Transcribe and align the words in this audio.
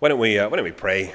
Why 0.00 0.08
don't 0.10 0.20
we, 0.20 0.38
uh, 0.38 0.48
why 0.48 0.54
don't 0.54 0.64
we 0.64 0.70
pray? 0.70 1.12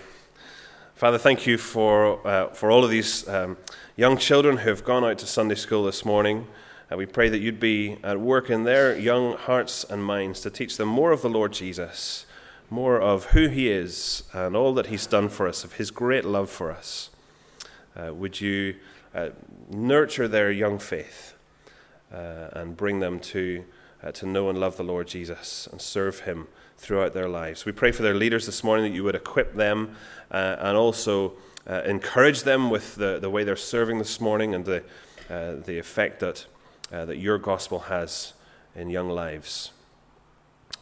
Father, 0.95 1.17
thank 1.17 1.47
you 1.47 1.57
for, 1.57 2.19
uh, 2.27 2.49
for 2.49 2.69
all 2.69 2.83
of 2.83 2.91
these 2.91 3.25
um, 3.29 3.55
young 3.95 4.17
children 4.17 4.57
who 4.57 4.69
have 4.69 4.83
gone 4.83 5.05
out 5.05 5.19
to 5.19 5.25
Sunday 5.25 5.55
school 5.55 5.85
this 5.85 6.03
morning. 6.03 6.47
Uh, 6.91 6.97
we 6.97 7.05
pray 7.05 7.29
that 7.29 7.39
you'd 7.39 7.61
be 7.61 7.97
at 8.03 8.19
work 8.19 8.49
in 8.49 8.65
their 8.65 8.93
young 8.99 9.37
hearts 9.37 9.85
and 9.85 10.03
minds 10.03 10.41
to 10.41 10.49
teach 10.49 10.75
them 10.75 10.89
more 10.89 11.13
of 11.13 11.21
the 11.21 11.29
Lord 11.29 11.53
Jesus, 11.53 12.25
more 12.69 12.99
of 12.99 13.27
who 13.27 13.47
he 13.47 13.71
is 13.71 14.23
and 14.33 14.53
all 14.53 14.73
that 14.73 14.87
he's 14.87 15.07
done 15.07 15.29
for 15.29 15.47
us, 15.47 15.63
of 15.63 15.75
his 15.75 15.89
great 15.89 16.25
love 16.25 16.49
for 16.49 16.69
us. 16.69 17.09
Uh, 17.95 18.13
would 18.13 18.41
you 18.41 18.75
uh, 19.15 19.29
nurture 19.69 20.27
their 20.27 20.51
young 20.51 20.77
faith 20.77 21.35
uh, 22.13 22.49
and 22.51 22.75
bring 22.75 22.99
them 22.99 23.21
to, 23.21 23.63
to 24.11 24.25
know 24.25 24.49
and 24.49 24.59
love 24.59 24.75
the 24.75 24.83
Lord 24.83 25.07
Jesus 25.07 25.69
and 25.71 25.81
serve 25.81 26.19
him? 26.19 26.49
Throughout 26.77 27.13
their 27.13 27.29
lives. 27.29 27.65
We 27.65 27.71
pray 27.71 27.91
for 27.91 28.03
their 28.03 28.13
leaders 28.13 28.45
this 28.45 28.63
morning 28.63 28.91
that 28.91 28.95
you 28.95 29.03
would 29.03 29.15
equip 29.15 29.55
them 29.55 29.95
uh, 30.31 30.57
and 30.59 30.75
also 30.75 31.33
uh, 31.65 31.81
encourage 31.85 32.43
them 32.43 32.69
with 32.69 32.95
the, 32.95 33.19
the 33.19 33.29
way 33.29 33.43
they're 33.43 33.55
serving 33.55 33.97
this 33.97 34.19
morning 34.19 34.53
and 34.53 34.65
the, 34.65 34.83
uh, 35.29 35.55
the 35.65 35.77
effect 35.79 36.19
that, 36.19 36.45
uh, 36.91 37.05
that 37.05 37.17
your 37.17 37.37
gospel 37.37 37.79
has 37.79 38.33
in 38.75 38.89
young 38.89 39.09
lives. 39.09 39.71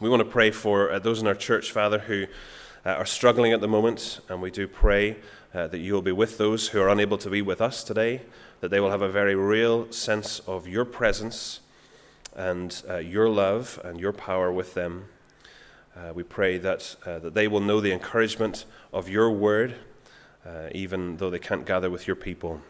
We 0.00 0.08
want 0.08 0.20
to 0.20 0.28
pray 0.28 0.50
for 0.50 0.90
uh, 0.90 0.98
those 0.98 1.20
in 1.20 1.28
our 1.28 1.34
church, 1.34 1.70
Father, 1.70 2.00
who 2.00 2.26
uh, 2.84 2.90
are 2.90 3.06
struggling 3.06 3.52
at 3.52 3.60
the 3.60 3.68
moment, 3.68 4.20
and 4.28 4.42
we 4.42 4.50
do 4.50 4.66
pray 4.66 5.16
that 5.52 5.78
you 5.78 5.92
will 5.92 6.00
be 6.00 6.12
with 6.12 6.38
those 6.38 6.68
who 6.68 6.80
are 6.80 6.88
unable 6.88 7.18
to 7.18 7.28
be 7.28 7.42
with 7.42 7.60
us 7.60 7.84
today, 7.84 8.22
that 8.60 8.70
they 8.70 8.80
will 8.80 8.90
have 8.90 9.02
a 9.02 9.08
very 9.08 9.34
real 9.34 9.92
sense 9.92 10.38
of 10.46 10.66
your 10.66 10.86
presence 10.86 11.60
and 12.34 12.82
your 13.04 13.28
love 13.28 13.78
and 13.84 14.00
your 14.00 14.14
power 14.14 14.50
with 14.50 14.72
them. 14.72 15.04
Uh, 15.94 16.10
we 16.14 16.22
pray 16.22 16.56
that, 16.56 16.96
uh, 17.04 17.18
that 17.18 17.34
they 17.34 17.46
will 17.46 17.60
know 17.60 17.78
the 17.78 17.92
encouragement 17.92 18.64
of 18.94 19.10
your 19.10 19.30
word, 19.30 19.74
uh, 20.46 20.68
even 20.72 21.18
though 21.18 21.28
they 21.28 21.38
can't 21.38 21.66
gather 21.66 21.90
with 21.90 22.06
your 22.06 22.16
people. 22.16 22.62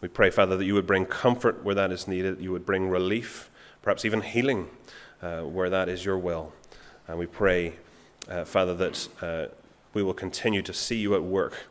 We 0.00 0.08
pray, 0.08 0.30
Father, 0.30 0.56
that 0.56 0.64
you 0.64 0.72
would 0.72 0.86
bring 0.86 1.04
comfort 1.04 1.62
where 1.62 1.74
that 1.74 1.92
is 1.92 2.08
needed, 2.08 2.40
you 2.40 2.50
would 2.50 2.64
bring 2.64 2.88
relief, 2.88 3.50
perhaps 3.82 4.06
even 4.06 4.22
healing 4.22 4.70
uh, 5.20 5.42
where 5.42 5.68
that 5.68 5.90
is 5.90 6.04
your 6.04 6.16
will. 6.16 6.54
And 7.06 7.18
we 7.18 7.26
pray, 7.26 7.74
uh, 8.26 8.46
Father, 8.46 8.74
that 8.74 9.08
uh, 9.20 9.54
we 9.92 10.02
will 10.02 10.14
continue 10.14 10.62
to 10.62 10.72
see 10.72 10.96
you 10.96 11.14
at 11.14 11.22
work 11.22 11.66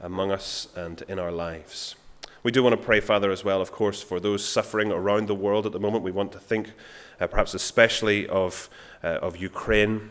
among 0.00 0.32
us 0.32 0.68
and 0.74 1.02
in 1.06 1.18
our 1.18 1.32
lives. 1.32 1.96
We 2.42 2.50
do 2.50 2.62
want 2.62 2.72
to 2.72 2.82
pray, 2.82 3.00
Father, 3.00 3.30
as 3.30 3.44
well, 3.44 3.60
of 3.60 3.72
course, 3.72 4.02
for 4.02 4.20
those 4.20 4.42
suffering 4.42 4.90
around 4.90 5.28
the 5.28 5.34
world 5.34 5.66
at 5.66 5.72
the 5.72 5.80
moment. 5.80 6.02
We 6.02 6.12
want 6.12 6.32
to 6.32 6.38
think, 6.38 6.72
perhaps 7.18 7.52
especially, 7.52 8.26
of, 8.26 8.70
of 9.02 9.36
Ukraine 9.36 10.10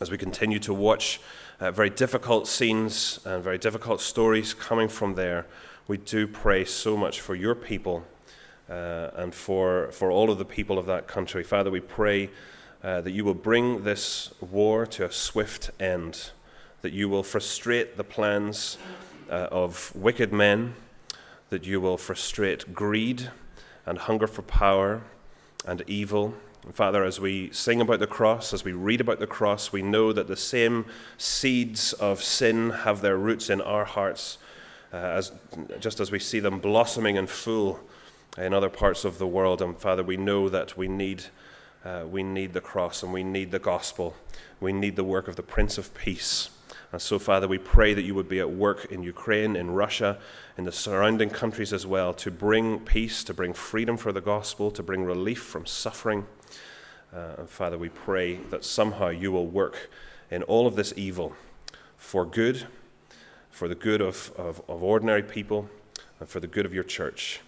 as 0.00 0.10
we 0.10 0.18
continue 0.18 0.58
to 0.60 0.72
watch 0.72 1.20
uh, 1.60 1.70
very 1.72 1.90
difficult 1.90 2.46
scenes 2.46 3.18
and 3.24 3.42
very 3.42 3.58
difficult 3.58 4.00
stories 4.00 4.54
coming 4.54 4.88
from 4.88 5.14
there, 5.14 5.46
we 5.88 5.96
do 5.96 6.28
pray 6.28 6.64
so 6.64 6.96
much 6.96 7.20
for 7.20 7.34
your 7.34 7.54
people 7.54 8.04
uh, 8.70 9.10
and 9.16 9.34
for, 9.34 9.90
for 9.90 10.10
all 10.10 10.30
of 10.30 10.38
the 10.38 10.44
people 10.44 10.78
of 10.78 10.86
that 10.86 11.08
country. 11.08 11.42
Father, 11.42 11.70
we 11.70 11.80
pray 11.80 12.30
uh, 12.84 13.00
that 13.00 13.10
you 13.10 13.24
will 13.24 13.34
bring 13.34 13.82
this 13.82 14.32
war 14.40 14.86
to 14.86 15.04
a 15.04 15.10
swift 15.10 15.70
end, 15.80 16.30
that 16.82 16.92
you 16.92 17.08
will 17.08 17.24
frustrate 17.24 17.96
the 17.96 18.04
plans 18.04 18.78
uh, 19.30 19.48
of 19.50 19.92
wicked 19.96 20.32
men, 20.32 20.74
that 21.50 21.66
you 21.66 21.80
will 21.80 21.96
frustrate 21.96 22.72
greed 22.72 23.30
and 23.84 23.98
hunger 23.98 24.28
for 24.28 24.42
power 24.42 25.02
and 25.66 25.82
evil 25.88 26.34
Father, 26.74 27.04
as 27.04 27.18
we 27.18 27.50
sing 27.52 27.80
about 27.80 28.00
the 28.00 28.06
cross, 28.06 28.52
as 28.52 28.64
we 28.64 28.72
read 28.72 29.00
about 29.00 29.20
the 29.20 29.26
cross, 29.26 29.72
we 29.72 29.82
know 29.82 30.12
that 30.12 30.28
the 30.28 30.36
same 30.36 30.86
seeds 31.16 31.92
of 31.94 32.22
sin 32.22 32.70
have 32.70 33.00
their 33.00 33.16
roots 33.16 33.48
in 33.48 33.60
our 33.60 33.84
hearts, 33.84 34.38
uh, 34.92 34.96
as, 34.96 35.32
just 35.80 36.00
as 36.00 36.10
we 36.10 36.18
see 36.18 36.40
them 36.40 36.58
blossoming 36.58 37.16
and 37.16 37.30
full 37.30 37.80
in 38.36 38.52
other 38.52 38.68
parts 38.68 39.04
of 39.04 39.18
the 39.18 39.26
world. 39.26 39.62
And 39.62 39.78
Father, 39.78 40.02
we 40.02 40.16
know 40.16 40.48
that 40.48 40.76
we 40.76 40.88
need, 40.88 41.24
uh, 41.84 42.04
we 42.08 42.22
need 42.22 42.52
the 42.52 42.60
cross 42.60 43.02
and 43.02 43.12
we 43.12 43.24
need 43.24 43.50
the 43.50 43.58
gospel. 43.58 44.14
We 44.60 44.72
need 44.72 44.96
the 44.96 45.04
work 45.04 45.28
of 45.28 45.36
the 45.36 45.42
Prince 45.42 45.78
of 45.78 45.94
Peace. 45.94 46.50
And 46.90 47.02
so, 47.02 47.18
Father, 47.18 47.46
we 47.46 47.58
pray 47.58 47.92
that 47.94 48.02
you 48.02 48.14
would 48.14 48.28
be 48.28 48.40
at 48.40 48.50
work 48.50 48.86
in 48.90 49.02
Ukraine, 49.02 49.56
in 49.56 49.70
Russia, 49.72 50.18
in 50.56 50.64
the 50.64 50.72
surrounding 50.72 51.28
countries 51.28 51.72
as 51.72 51.86
well, 51.86 52.14
to 52.14 52.30
bring 52.30 52.80
peace, 52.80 53.22
to 53.24 53.34
bring 53.34 53.52
freedom 53.52 53.96
for 53.96 54.10
the 54.10 54.22
gospel, 54.22 54.70
to 54.70 54.82
bring 54.82 55.04
relief 55.04 55.42
from 55.42 55.66
suffering. 55.66 56.26
Uh, 57.14 57.36
and 57.38 57.48
Father, 57.48 57.78
we 57.78 57.88
pray 57.88 58.36
that 58.50 58.64
somehow 58.64 59.08
you 59.08 59.32
will 59.32 59.46
work 59.46 59.90
in 60.30 60.42
all 60.42 60.66
of 60.66 60.76
this 60.76 60.92
evil 60.96 61.34
for 61.96 62.24
good, 62.24 62.66
for 63.50 63.66
the 63.66 63.74
good 63.74 64.00
of, 64.00 64.32
of, 64.36 64.60
of 64.68 64.82
ordinary 64.82 65.22
people, 65.22 65.68
and 66.20 66.28
for 66.28 66.40
the 66.40 66.46
good 66.46 66.66
of 66.66 66.74
your 66.74 66.84
church. 66.84 67.40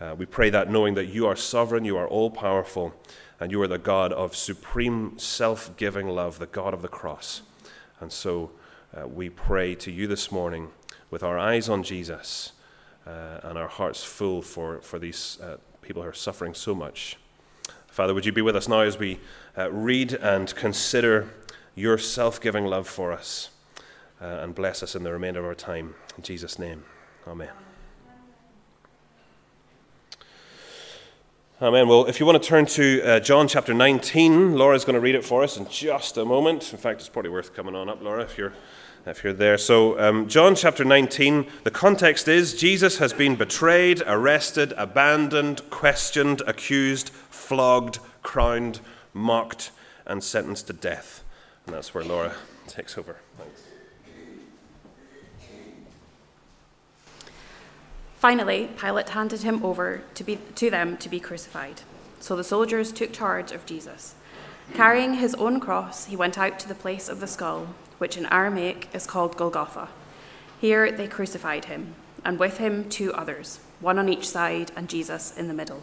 Uh, 0.00 0.14
we 0.18 0.26
pray 0.26 0.50
that 0.50 0.70
knowing 0.70 0.94
that 0.94 1.06
you 1.06 1.26
are 1.26 1.36
sovereign, 1.36 1.84
you 1.84 1.96
are 1.96 2.08
all 2.08 2.30
powerful, 2.30 2.92
and 3.38 3.52
you 3.52 3.62
are 3.62 3.68
the 3.68 3.78
God 3.78 4.12
of 4.12 4.34
supreme 4.34 5.18
self 5.18 5.76
giving 5.76 6.08
love, 6.08 6.38
the 6.38 6.46
God 6.46 6.74
of 6.74 6.82
the 6.82 6.88
cross. 6.88 7.42
And 8.00 8.12
so 8.12 8.50
uh, 8.96 9.06
we 9.06 9.30
pray 9.30 9.74
to 9.76 9.92
you 9.92 10.06
this 10.06 10.32
morning 10.32 10.68
with 11.10 11.22
our 11.22 11.38
eyes 11.38 11.68
on 11.68 11.84
Jesus 11.84 12.52
uh, 13.06 13.40
and 13.44 13.56
our 13.56 13.68
hearts 13.68 14.02
full 14.02 14.42
for, 14.42 14.80
for 14.80 14.98
these 14.98 15.38
uh, 15.40 15.58
people 15.82 16.02
who 16.02 16.08
are 16.08 16.12
suffering 16.12 16.54
so 16.54 16.74
much. 16.74 17.16
Father, 17.94 18.12
would 18.12 18.26
you 18.26 18.32
be 18.32 18.42
with 18.42 18.56
us 18.56 18.66
now 18.66 18.80
as 18.80 18.98
we 18.98 19.20
uh, 19.56 19.70
read 19.70 20.14
and 20.14 20.52
consider 20.56 21.28
your 21.76 21.96
self 21.96 22.40
giving 22.40 22.64
love 22.64 22.88
for 22.88 23.12
us 23.12 23.50
uh, 24.20 24.24
and 24.24 24.52
bless 24.52 24.82
us 24.82 24.96
in 24.96 25.04
the 25.04 25.12
remainder 25.12 25.38
of 25.38 25.46
our 25.46 25.54
time. 25.54 25.94
In 26.16 26.24
Jesus' 26.24 26.58
name, 26.58 26.82
Amen. 27.24 27.50
Amen. 31.62 31.86
Well, 31.86 32.06
if 32.06 32.18
you 32.18 32.26
want 32.26 32.42
to 32.42 32.48
turn 32.48 32.66
to 32.66 33.00
uh, 33.02 33.20
John 33.20 33.46
chapter 33.46 33.72
19, 33.72 34.56
Laura's 34.56 34.84
going 34.84 34.94
to 34.94 35.00
read 35.00 35.14
it 35.14 35.24
for 35.24 35.44
us 35.44 35.56
in 35.56 35.68
just 35.68 36.16
a 36.16 36.24
moment. 36.24 36.72
In 36.72 36.78
fact, 36.80 36.98
it's 36.98 37.08
probably 37.08 37.30
worth 37.30 37.54
coming 37.54 37.76
on 37.76 37.88
up, 37.88 38.02
Laura, 38.02 38.22
if 38.22 38.36
you're, 38.36 38.54
if 39.06 39.22
you're 39.22 39.32
there. 39.32 39.56
So, 39.56 39.96
um, 40.00 40.28
John 40.28 40.56
chapter 40.56 40.84
19, 40.84 41.46
the 41.62 41.70
context 41.70 42.26
is 42.26 42.54
Jesus 42.54 42.98
has 42.98 43.12
been 43.12 43.36
betrayed, 43.36 44.02
arrested, 44.04 44.74
abandoned, 44.76 45.62
questioned, 45.70 46.42
accused, 46.44 47.12
flogged, 47.44 47.98
crowned, 48.22 48.80
mocked, 49.12 49.70
and 50.06 50.24
sentenced 50.24 50.66
to 50.66 50.72
death. 50.72 51.22
And 51.66 51.74
that's 51.74 51.94
where 51.94 52.04
Laura 52.04 52.34
takes 52.66 52.96
over. 52.96 53.16
Thanks. 53.38 53.62
Finally, 58.18 58.70
Pilate 58.80 59.10
handed 59.10 59.42
him 59.42 59.62
over 59.62 60.02
to, 60.14 60.24
be, 60.24 60.38
to 60.54 60.70
them 60.70 60.96
to 60.96 61.10
be 61.10 61.20
crucified. 61.20 61.82
So 62.20 62.34
the 62.34 62.42
soldiers 62.42 62.90
took 62.90 63.12
charge 63.12 63.52
of 63.52 63.66
Jesus. 63.66 64.14
Carrying 64.72 65.14
his 65.14 65.34
own 65.34 65.60
cross, 65.60 66.06
he 66.06 66.16
went 66.16 66.38
out 66.38 66.58
to 66.60 66.68
the 66.68 66.74
place 66.74 67.10
of 67.10 67.20
the 67.20 67.26
skull, 67.26 67.74
which 67.98 68.16
in 68.16 68.24
Aramaic 68.32 68.88
is 68.94 69.06
called 69.06 69.36
Golgotha. 69.36 69.88
Here 70.58 70.90
they 70.90 71.06
crucified 71.06 71.66
him, 71.66 71.94
and 72.24 72.38
with 72.38 72.56
him 72.56 72.88
two 72.88 73.12
others, 73.12 73.60
one 73.80 73.98
on 73.98 74.08
each 74.08 74.26
side, 74.26 74.72
and 74.74 74.88
Jesus 74.88 75.36
in 75.36 75.48
the 75.48 75.54
middle. 75.54 75.82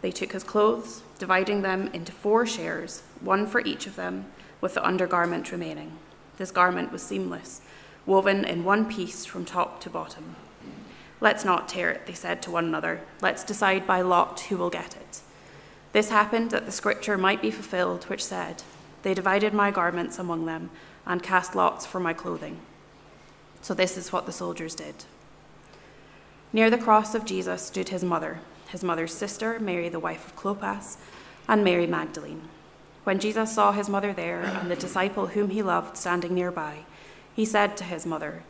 they 0.00 0.10
took 0.12 0.32
his 0.32 0.44
clothes, 0.44 1.02
dividing 1.18 1.62
them 1.62 1.88
into 1.92 2.12
four 2.12 2.46
shares, 2.46 3.02
one 3.20 3.46
for 3.46 3.60
each 3.60 3.86
of 3.86 3.96
them, 3.96 4.26
with 4.60 4.74
the 4.74 4.86
undergarment 4.86 5.50
remaining. 5.50 5.92
This 6.36 6.50
garment 6.50 6.92
was 6.92 7.02
seamless, 7.02 7.60
woven 8.06 8.44
in 8.44 8.64
one 8.64 8.90
piece 8.90 9.24
from 9.24 9.44
top 9.44 9.80
to 9.82 9.90
bottom. 9.90 10.36
Let's 11.20 11.44
not 11.44 11.68
tear 11.68 11.90
it, 11.90 12.06
they 12.06 12.12
said 12.12 12.42
to 12.42 12.50
one 12.50 12.66
another. 12.66 13.00
Let's 13.20 13.42
decide 13.42 13.86
by 13.86 14.02
lot 14.02 14.40
who 14.40 14.56
will 14.56 14.70
get 14.70 14.94
it. 14.96 15.20
This 15.92 16.10
happened 16.10 16.52
that 16.52 16.64
the 16.64 16.72
scripture 16.72 17.18
might 17.18 17.42
be 17.42 17.50
fulfilled, 17.50 18.04
which 18.04 18.24
said, 18.24 18.62
They 19.02 19.14
divided 19.14 19.52
my 19.52 19.72
garments 19.72 20.18
among 20.18 20.46
them 20.46 20.70
and 21.06 21.22
cast 21.22 21.56
lots 21.56 21.86
for 21.86 21.98
my 21.98 22.12
clothing. 22.12 22.60
So 23.62 23.74
this 23.74 23.96
is 23.96 24.12
what 24.12 24.26
the 24.26 24.32
soldiers 24.32 24.76
did. 24.76 25.04
Near 26.52 26.70
the 26.70 26.78
cross 26.78 27.16
of 27.16 27.24
Jesus 27.24 27.62
stood 27.62 27.88
his 27.88 28.04
mother 28.04 28.38
his 28.68 28.84
mother's 28.84 29.14
sister, 29.14 29.58
Mary, 29.58 29.88
the 29.88 29.98
wife 29.98 30.26
of 30.26 30.36
Clopas, 30.36 30.98
and 31.48 31.64
Mary 31.64 31.86
Magdalene. 31.86 32.42
When 33.04 33.18
Jesus 33.18 33.54
saw 33.54 33.72
his 33.72 33.88
mother 33.88 34.12
there 34.12 34.42
and 34.42 34.70
the 34.70 34.76
disciple 34.76 35.28
whom 35.28 35.50
he 35.50 35.62
loved 35.62 35.96
standing 35.96 36.34
nearby, 36.34 36.80
he 37.34 37.44
said 37.44 37.76
to 37.76 37.84
his 37.84 38.04
mother, 38.04 38.42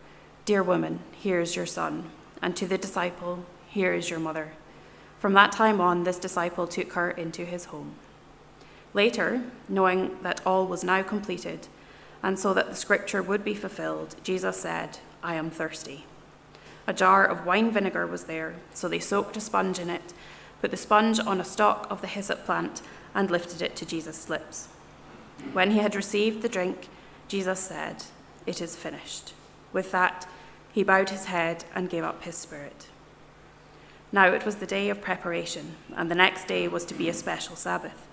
Dear 0.44 0.62
woman, 0.62 1.00
here 1.12 1.40
is 1.40 1.54
your 1.54 1.66
son, 1.66 2.10
and 2.42 2.56
to 2.56 2.66
the 2.66 2.78
disciple, 2.78 3.44
Here 3.68 3.94
is 3.94 4.10
your 4.10 4.18
mother. 4.18 4.52
From 5.18 5.32
that 5.34 5.52
time 5.52 5.80
on, 5.80 6.04
this 6.04 6.18
disciple 6.18 6.66
took 6.66 6.92
her 6.94 7.10
into 7.10 7.44
his 7.44 7.66
home. 7.66 7.94
Later, 8.94 9.42
knowing 9.68 10.16
that 10.22 10.40
all 10.46 10.66
was 10.66 10.82
now 10.82 11.02
completed, 11.02 11.68
and 12.22 12.38
so 12.38 12.52
that 12.54 12.70
the 12.70 12.76
scripture 12.76 13.22
would 13.22 13.44
be 13.44 13.54
fulfilled, 13.54 14.16
Jesus 14.24 14.56
said, 14.60 14.98
I 15.22 15.34
am 15.34 15.50
thirsty. 15.50 16.06
A 16.88 16.94
jar 16.94 17.26
of 17.26 17.44
wine 17.44 17.70
vinegar 17.70 18.06
was 18.06 18.24
there, 18.24 18.54
so 18.72 18.88
they 18.88 18.98
soaked 18.98 19.36
a 19.36 19.42
sponge 19.42 19.78
in 19.78 19.90
it, 19.90 20.14
put 20.62 20.70
the 20.70 20.76
sponge 20.78 21.20
on 21.20 21.38
a 21.38 21.44
stalk 21.44 21.86
of 21.90 22.00
the 22.00 22.06
hyssop 22.06 22.46
plant, 22.46 22.80
and 23.14 23.30
lifted 23.30 23.60
it 23.60 23.76
to 23.76 23.84
Jesus' 23.84 24.30
lips. 24.30 24.68
When 25.52 25.72
he 25.72 25.80
had 25.80 25.94
received 25.94 26.40
the 26.40 26.48
drink, 26.48 26.88
Jesus 27.28 27.60
said, 27.60 28.04
It 28.46 28.62
is 28.62 28.74
finished. 28.74 29.34
With 29.70 29.92
that, 29.92 30.26
he 30.72 30.82
bowed 30.82 31.10
his 31.10 31.26
head 31.26 31.66
and 31.74 31.90
gave 31.90 32.04
up 32.04 32.22
his 32.22 32.36
spirit. 32.36 32.86
Now 34.10 34.28
it 34.28 34.46
was 34.46 34.56
the 34.56 34.66
day 34.66 34.88
of 34.88 35.02
preparation, 35.02 35.76
and 35.94 36.10
the 36.10 36.14
next 36.14 36.46
day 36.46 36.68
was 36.68 36.86
to 36.86 36.94
be 36.94 37.10
a 37.10 37.14
special 37.14 37.54
Sabbath. 37.54 38.06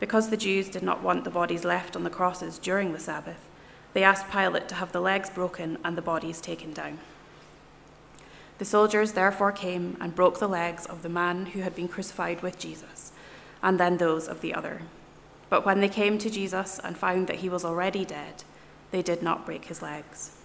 Because 0.00 0.30
the 0.30 0.38
Jews 0.38 0.70
did 0.70 0.82
not 0.82 1.02
want 1.02 1.24
the 1.24 1.30
bodies 1.30 1.66
left 1.66 1.94
on 1.94 2.04
the 2.04 2.08
crosses 2.08 2.58
during 2.58 2.94
the 2.94 2.98
Sabbath, 2.98 3.46
they 3.92 4.02
asked 4.02 4.30
Pilate 4.30 4.68
to 4.70 4.76
have 4.76 4.92
the 4.92 5.00
legs 5.00 5.28
broken 5.28 5.76
and 5.84 5.98
the 5.98 6.02
bodies 6.02 6.40
taken 6.40 6.72
down. 6.72 6.98
The 8.58 8.64
soldiers 8.64 9.12
therefore 9.12 9.52
came 9.52 9.96
and 10.00 10.14
broke 10.14 10.38
the 10.38 10.48
legs 10.48 10.86
of 10.86 11.02
the 11.02 11.08
man 11.08 11.46
who 11.46 11.60
had 11.60 11.74
been 11.74 11.88
crucified 11.88 12.42
with 12.42 12.58
Jesus, 12.58 13.12
and 13.62 13.78
then 13.78 13.98
those 13.98 14.28
of 14.28 14.40
the 14.40 14.54
other. 14.54 14.82
But 15.50 15.66
when 15.66 15.80
they 15.80 15.88
came 15.88 16.18
to 16.18 16.30
Jesus 16.30 16.80
and 16.82 16.96
found 16.96 17.26
that 17.26 17.36
he 17.36 17.48
was 17.48 17.64
already 17.64 18.04
dead, 18.04 18.44
they 18.90 19.02
did 19.02 19.22
not 19.22 19.44
break 19.44 19.66
his 19.66 19.82
legs. 19.82 20.36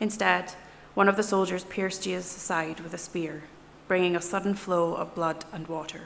Instead, 0.00 0.52
one 0.94 1.08
of 1.08 1.16
the 1.16 1.22
soldiers 1.22 1.64
pierced 1.64 2.04
Jesus' 2.04 2.42
side 2.42 2.80
with 2.80 2.94
a 2.94 2.98
spear, 2.98 3.44
bringing 3.88 4.14
a 4.14 4.22
sudden 4.22 4.54
flow 4.54 4.94
of 4.94 5.14
blood 5.14 5.44
and 5.52 5.66
water. 5.66 6.02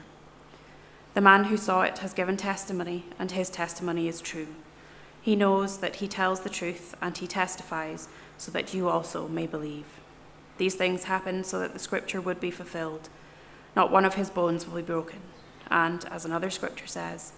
The 1.13 1.21
man 1.21 1.45
who 1.45 1.57
saw 1.57 1.83
it 1.83 1.99
has 1.99 2.13
given 2.13 2.37
testimony, 2.37 3.05
and 3.19 3.31
his 3.31 3.49
testimony 3.49 4.07
is 4.07 4.21
true. 4.21 4.47
He 5.21 5.35
knows 5.35 5.77
that 5.77 5.97
he 5.97 6.07
tells 6.07 6.41
the 6.41 6.49
truth, 6.49 6.95
and 7.01 7.15
he 7.15 7.27
testifies 7.27 8.07
so 8.37 8.51
that 8.51 8.73
you 8.73 8.89
also 8.89 9.27
may 9.27 9.45
believe. 9.45 9.85
These 10.63 10.75
things 10.75 11.03
happened 11.03 11.45
so 11.45 11.59
that 11.59 11.73
the 11.73 11.77
scripture 11.77 12.21
would 12.21 12.39
be 12.39 12.49
fulfilled. 12.49 13.09
Not 13.75 13.91
one 13.91 14.05
of 14.05 14.13
his 14.13 14.29
bones 14.29 14.65
will 14.65 14.77
be 14.77 14.81
broken. 14.81 15.19
And, 15.69 16.05
as 16.05 16.23
another 16.23 16.49
scripture 16.49 16.87
says, 16.87 17.33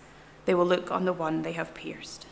they 0.46 0.54
will 0.54 0.68
look 0.68 0.92
on 0.92 1.06
the 1.06 1.12
one 1.12 1.42
they 1.42 1.54
have 1.54 1.74
pierced. 1.74 2.28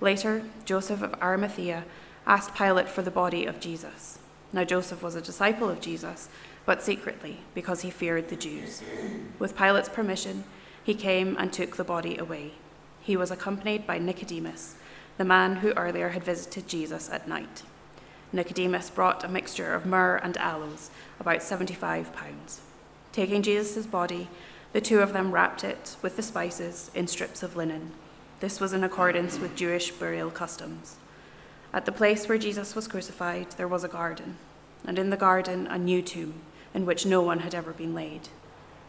Later, 0.00 0.44
Joseph 0.64 1.02
of 1.02 1.12
Arimathea 1.20 1.84
asked 2.26 2.54
Pilate 2.54 2.88
for 2.88 3.02
the 3.02 3.10
body 3.10 3.44
of 3.44 3.60
Jesus. 3.60 4.20
Now, 4.54 4.64
Joseph 4.64 5.02
was 5.02 5.16
a 5.16 5.20
disciple 5.20 5.68
of 5.68 5.82
Jesus, 5.82 6.30
but 6.64 6.82
secretly, 6.82 7.40
because 7.54 7.82
he 7.82 7.90
feared 7.90 8.30
the 8.30 8.36
Jews. 8.36 8.82
With 9.38 9.54
Pilate's 9.54 9.90
permission, 9.90 10.44
he 10.82 10.94
came 10.94 11.36
and 11.38 11.52
took 11.52 11.76
the 11.76 11.84
body 11.84 12.16
away. 12.16 12.52
He 13.02 13.18
was 13.18 13.30
accompanied 13.30 13.86
by 13.86 13.98
Nicodemus, 13.98 14.76
the 15.18 15.26
man 15.26 15.56
who 15.56 15.72
earlier 15.72 16.08
had 16.08 16.24
visited 16.24 16.68
Jesus 16.68 17.10
at 17.10 17.28
night. 17.28 17.64
Nicodemus 18.34 18.90
brought 18.90 19.24
a 19.24 19.28
mixture 19.28 19.72
of 19.72 19.86
myrrh 19.86 20.16
and 20.16 20.36
aloes, 20.36 20.90
about 21.20 21.42
75 21.42 22.12
pounds. 22.12 22.60
Taking 23.12 23.42
Jesus' 23.42 23.86
body, 23.86 24.28
the 24.72 24.80
two 24.80 24.98
of 24.98 25.12
them 25.12 25.30
wrapped 25.30 25.62
it 25.62 25.96
with 26.02 26.16
the 26.16 26.22
spices 26.22 26.90
in 26.94 27.06
strips 27.06 27.44
of 27.44 27.56
linen. 27.56 27.92
This 28.40 28.60
was 28.60 28.72
in 28.72 28.82
accordance 28.82 29.38
with 29.38 29.54
Jewish 29.54 29.92
burial 29.92 30.32
customs. 30.32 30.96
At 31.72 31.86
the 31.86 31.92
place 31.92 32.28
where 32.28 32.36
Jesus 32.36 32.74
was 32.74 32.88
crucified, 32.88 33.52
there 33.52 33.68
was 33.68 33.84
a 33.84 33.88
garden, 33.88 34.36
and 34.84 34.98
in 34.98 35.10
the 35.10 35.16
garden, 35.16 35.68
a 35.68 35.78
new 35.78 36.02
tomb, 36.02 36.34
in 36.74 36.84
which 36.84 37.06
no 37.06 37.22
one 37.22 37.38
had 37.38 37.54
ever 37.54 37.72
been 37.72 37.94
laid. 37.94 38.28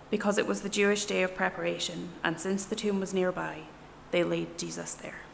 Because 0.09 0.39
it 0.39 0.47
was 0.47 0.61
the 0.61 0.69
Jewish 0.69 1.05
day 1.05 1.21
of 1.21 1.35
preparation, 1.35 2.09
and 2.23 2.39
since 2.39 2.65
the 2.65 2.75
tomb 2.75 2.99
was 2.99 3.13
nearby, 3.13 3.59
they 4.09 4.23
laid 4.23 4.57
Jesus 4.57 4.95
there. 4.95 5.24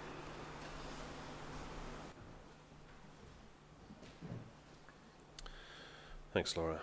Thanks, 6.33 6.55
Laura. 6.55 6.79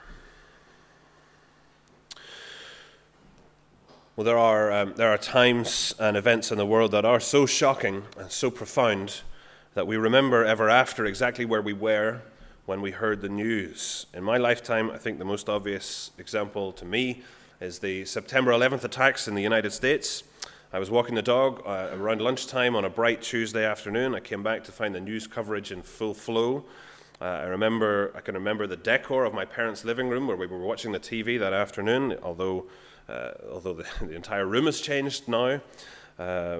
Well, 4.14 4.26
there 4.26 4.36
are, 4.36 4.70
um, 4.70 4.92
there 4.96 5.08
are 5.08 5.16
times 5.16 5.94
and 5.98 6.18
events 6.18 6.52
in 6.52 6.58
the 6.58 6.66
world 6.66 6.90
that 6.90 7.06
are 7.06 7.18
so 7.18 7.46
shocking 7.46 8.02
and 8.18 8.30
so 8.30 8.50
profound 8.50 9.22
that 9.72 9.86
we 9.86 9.96
remember 9.96 10.44
ever 10.44 10.68
after 10.68 11.06
exactly 11.06 11.46
where 11.46 11.62
we 11.62 11.72
were 11.72 12.20
when 12.66 12.82
we 12.82 12.90
heard 12.90 13.22
the 13.22 13.30
news. 13.30 14.04
In 14.12 14.22
my 14.22 14.36
lifetime, 14.36 14.90
I 14.90 14.98
think 14.98 15.18
the 15.18 15.24
most 15.24 15.48
obvious 15.48 16.10
example 16.18 16.72
to 16.72 16.84
me 16.84 17.22
is 17.58 17.78
the 17.78 18.04
September 18.04 18.50
11th 18.50 18.84
attacks 18.84 19.28
in 19.28 19.34
the 19.34 19.42
United 19.42 19.72
States. 19.72 20.24
I 20.74 20.78
was 20.78 20.90
walking 20.90 21.14
the 21.14 21.22
dog 21.22 21.62
uh, 21.64 21.88
around 21.94 22.20
lunchtime 22.20 22.76
on 22.76 22.84
a 22.84 22.90
bright 22.90 23.22
Tuesday 23.22 23.64
afternoon. 23.64 24.14
I 24.14 24.20
came 24.20 24.42
back 24.42 24.64
to 24.64 24.72
find 24.72 24.94
the 24.94 25.00
news 25.00 25.26
coverage 25.26 25.72
in 25.72 25.80
full 25.80 26.12
flow. 26.12 26.66
Uh, 27.20 27.24
I 27.24 27.44
remember, 27.44 28.12
I 28.14 28.20
can 28.20 28.34
remember 28.34 28.68
the 28.68 28.76
decor 28.76 29.24
of 29.24 29.34
my 29.34 29.44
parents' 29.44 29.84
living 29.84 30.08
room 30.08 30.28
where 30.28 30.36
we 30.36 30.46
were 30.46 30.58
watching 30.58 30.92
the 30.92 31.00
TV 31.00 31.36
that 31.40 31.52
afternoon, 31.52 32.16
although, 32.22 32.66
uh, 33.08 33.32
although 33.50 33.74
the, 33.74 33.86
the, 34.06 34.14
entire 34.14 34.46
room 34.46 34.66
has 34.66 34.80
changed 34.80 35.26
now. 35.26 35.60
Uh, 36.16 36.58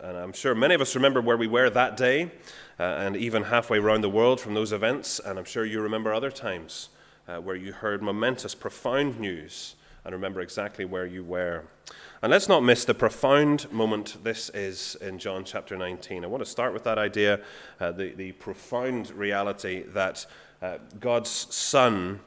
and 0.00 0.16
I'm 0.16 0.32
sure 0.32 0.54
many 0.54 0.74
of 0.74 0.80
us 0.80 0.94
remember 0.94 1.20
where 1.20 1.36
we 1.36 1.48
were 1.48 1.70
that 1.70 1.96
day 1.96 2.30
uh, 2.78 2.82
and 2.82 3.16
even 3.16 3.44
halfway 3.44 3.78
around 3.78 4.02
the 4.02 4.10
world 4.10 4.40
from 4.40 4.54
those 4.54 4.72
events. 4.72 5.18
And 5.18 5.38
I'm 5.38 5.44
sure 5.44 5.64
you 5.64 5.80
remember 5.80 6.14
other 6.14 6.30
times 6.30 6.90
uh, 7.26 7.38
where 7.38 7.56
you 7.56 7.72
heard 7.72 8.00
momentous, 8.00 8.54
profound 8.54 9.18
news 9.18 9.74
and 10.06 10.14
remember 10.14 10.40
exactly 10.40 10.84
where 10.84 11.04
you 11.04 11.24
were. 11.24 11.64
And 12.22 12.30
let's 12.30 12.48
not 12.48 12.62
miss 12.62 12.84
the 12.84 12.94
profound 12.94 13.70
moment 13.72 14.16
this 14.22 14.50
is 14.50 14.96
in 15.00 15.18
John 15.18 15.44
chapter 15.44 15.76
19. 15.76 16.24
I 16.24 16.28
want 16.28 16.44
to 16.44 16.48
start 16.48 16.72
with 16.72 16.84
that 16.84 16.96
idea 16.96 17.40
uh, 17.80 17.90
the, 17.90 18.10
the 18.10 18.30
profound 18.32 19.10
reality 19.10 19.82
that 19.88 20.24
uh, 20.62 20.78
God's 21.00 21.28
Son 21.28 22.20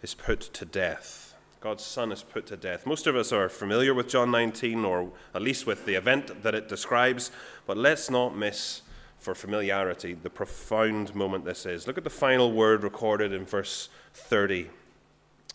is 0.00 0.14
put 0.14 0.42
to 0.42 0.64
death. 0.64 1.34
God's 1.60 1.82
Son 1.82 2.12
is 2.12 2.22
put 2.22 2.46
to 2.46 2.56
death. 2.56 2.86
Most 2.86 3.08
of 3.08 3.16
us 3.16 3.32
are 3.32 3.48
familiar 3.48 3.94
with 3.94 4.08
John 4.08 4.30
19, 4.30 4.84
or 4.84 5.10
at 5.34 5.42
least 5.42 5.66
with 5.66 5.86
the 5.86 5.94
event 5.94 6.44
that 6.44 6.54
it 6.54 6.68
describes, 6.68 7.32
but 7.66 7.76
let's 7.76 8.10
not 8.10 8.36
miss, 8.36 8.82
for 9.18 9.34
familiarity, 9.34 10.14
the 10.14 10.30
profound 10.30 11.16
moment 11.16 11.44
this 11.44 11.66
is. 11.66 11.88
Look 11.88 11.98
at 11.98 12.04
the 12.04 12.10
final 12.10 12.52
word 12.52 12.84
recorded 12.84 13.32
in 13.32 13.44
verse 13.44 13.88
30. 14.12 14.70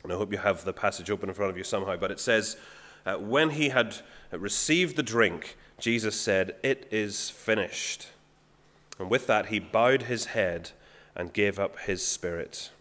And 0.04 0.14
I 0.14 0.16
hope 0.16 0.32
you 0.32 0.38
have 0.38 0.64
the 0.66 0.74
passage 0.74 1.10
open 1.10 1.30
in 1.30 1.36
front 1.36 1.52
of 1.52 1.58
you 1.58 1.64
somehow, 1.64 1.98
but 1.98 2.12
it 2.12 2.20
says, 2.20 2.58
uh, 3.06 3.16
When 3.16 3.52
he 3.52 3.70
had 3.70 3.98
received 4.32 4.96
the 4.96 5.04
drink, 5.04 5.58
Jesus 5.80 6.20
said, 6.20 6.56
It 6.64 6.88
is 6.92 7.30
finished. 7.30 8.08
And 8.98 9.10
with 9.10 9.28
that, 9.28 9.48
he 9.48 9.60
bowed 9.60 10.04
his 10.04 10.28
head 10.28 10.72
and 11.16 11.34
gave 11.34 11.60
up 11.60 11.80
his 11.80 12.06
spirit. 12.06 12.72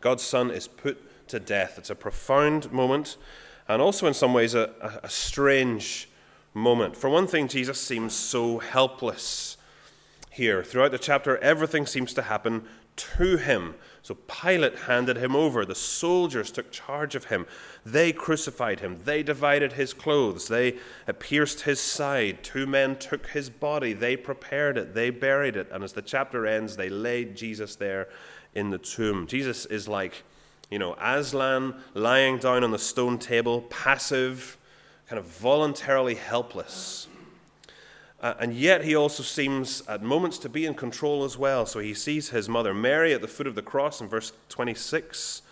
God's 0.00 0.22
Son 0.22 0.50
is 0.50 0.68
put 0.68 1.28
to 1.28 1.40
death. 1.40 1.78
It's 1.78 1.90
a 1.90 1.94
profound 1.94 2.72
moment 2.72 3.16
and 3.68 3.82
also, 3.82 4.06
in 4.06 4.14
some 4.14 4.32
ways, 4.32 4.54
a, 4.54 5.00
a, 5.02 5.08
strange 5.08 6.08
moment. 6.54 6.96
For 6.96 7.10
one 7.10 7.26
thing, 7.26 7.48
Jesus 7.48 7.80
seems 7.80 8.14
so 8.14 8.58
helpless 8.58 9.56
here. 10.30 10.62
Throughout 10.62 10.92
the 10.92 10.98
chapter, 10.98 11.36
everything 11.38 11.84
seems 11.84 12.14
to 12.14 12.22
happen 12.22 12.64
to 12.96 13.36
him. 13.36 13.74
So 14.02 14.14
Pilate 14.14 14.78
handed 14.80 15.16
him 15.16 15.34
over. 15.34 15.64
The 15.64 15.74
soldiers 15.74 16.50
took 16.50 16.70
charge 16.70 17.14
of 17.14 17.26
him. 17.26 17.46
They 17.84 18.12
crucified 18.12 18.80
him. 18.80 19.00
They 19.04 19.22
divided 19.22 19.72
his 19.72 19.92
clothes. 19.92 20.48
They 20.48 20.76
pierced 21.18 21.62
his 21.62 21.80
side. 21.80 22.44
Two 22.44 22.66
men 22.66 22.96
took 22.96 23.28
his 23.28 23.50
body. 23.50 23.92
They 23.92 24.16
prepared 24.16 24.78
it. 24.78 24.94
They 24.94 25.10
buried 25.10 25.56
it. 25.56 25.68
And 25.72 25.82
as 25.82 25.92
the 25.92 26.02
chapter 26.02 26.46
ends, 26.46 26.76
they 26.76 26.88
laid 26.88 27.36
Jesus 27.36 27.74
there 27.76 28.08
in 28.54 28.70
the 28.70 28.78
tomb. 28.78 29.26
Jesus 29.26 29.66
is 29.66 29.88
like 29.88 30.22
you 30.70 30.78
know, 30.78 30.94
Aslan 31.00 31.76
lying 31.94 32.38
down 32.38 32.64
on 32.64 32.70
the 32.72 32.78
stone 32.78 33.18
table, 33.18 33.62
passive, 33.62 34.58
kind 35.08 35.18
of 35.18 35.26
voluntarily 35.26 36.14
helpless. 36.14 37.06
Uh, 38.26 38.34
and 38.40 38.54
yet 38.54 38.82
he 38.82 38.96
also 38.96 39.22
seems 39.22 39.84
at 39.86 40.02
moments 40.02 40.36
to 40.36 40.48
be 40.48 40.66
in 40.66 40.74
control 40.74 41.22
as 41.22 41.38
well. 41.38 41.64
So 41.64 41.78
he 41.78 41.94
sees 41.94 42.30
his 42.30 42.48
mother 42.48 42.74
Mary 42.74 43.14
at 43.14 43.20
the 43.20 43.28
foot 43.28 43.46
of 43.46 43.54
the 43.54 43.62
cross 43.62 44.00
in 44.00 44.08
verse 44.08 44.32
26. 44.48 45.42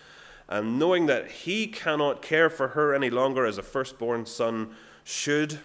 And 0.49 0.77
knowing 0.77 1.05
that 1.05 1.31
he 1.31 1.67
cannot 1.67 2.21
care 2.21 2.49
for 2.49 2.67
her 2.69 2.93
any 2.93 3.09
longer 3.09 3.45
as 3.45 3.57
a 3.57 3.63
firstborn 3.63 4.25
son 4.25 4.75
should, 5.05 5.59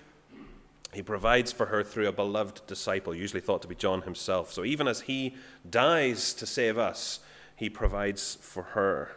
he 0.95 1.03
provides 1.03 1.51
for 1.51 1.67
her 1.67 1.83
through 1.83 2.07
a 2.07 2.13
beloved 2.13 2.65
disciple, 2.69 3.13
usually 3.13 3.41
thought 3.41 3.63
to 3.63 3.69
be 3.69 3.75
John 3.75 4.03
himself. 4.03 4.53
So 4.53 4.65
even 4.65 4.87
as 4.87 5.01
he 5.01 5.35
dies 5.69 6.33
to 6.35 6.47
save 6.47 6.79
us, 6.79 7.19
he 7.57 7.69
provides 7.69 8.39
for 8.41 8.63
her. 8.63 9.17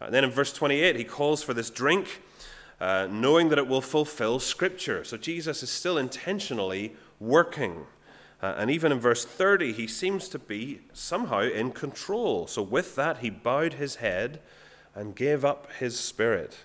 And 0.00 0.08
uh, 0.08 0.12
then 0.12 0.24
in 0.24 0.30
verse 0.30 0.54
28, 0.54 0.96
he 0.96 1.04
calls 1.04 1.42
for 1.42 1.52
this 1.52 1.68
drink, 1.68 2.22
uh, 2.80 3.06
knowing 3.10 3.50
that 3.50 3.58
it 3.58 3.68
will 3.68 3.82
fulfill 3.82 4.38
Scripture. 4.38 5.04
So 5.04 5.18
Jesus 5.18 5.62
is 5.62 5.68
still 5.68 5.98
intentionally 5.98 6.96
working. 7.22 7.86
Uh, 8.42 8.54
and 8.58 8.70
even 8.70 8.90
in 8.90 8.98
verse 8.98 9.24
30, 9.24 9.72
he 9.72 9.86
seems 9.86 10.28
to 10.28 10.38
be 10.38 10.80
somehow 10.92 11.40
in 11.40 11.70
control. 11.70 12.46
So, 12.46 12.60
with 12.60 12.96
that, 12.96 13.18
he 13.18 13.30
bowed 13.30 13.74
his 13.74 13.96
head 13.96 14.40
and 14.94 15.14
gave 15.14 15.44
up 15.44 15.70
his 15.78 15.98
spirit. 15.98 16.58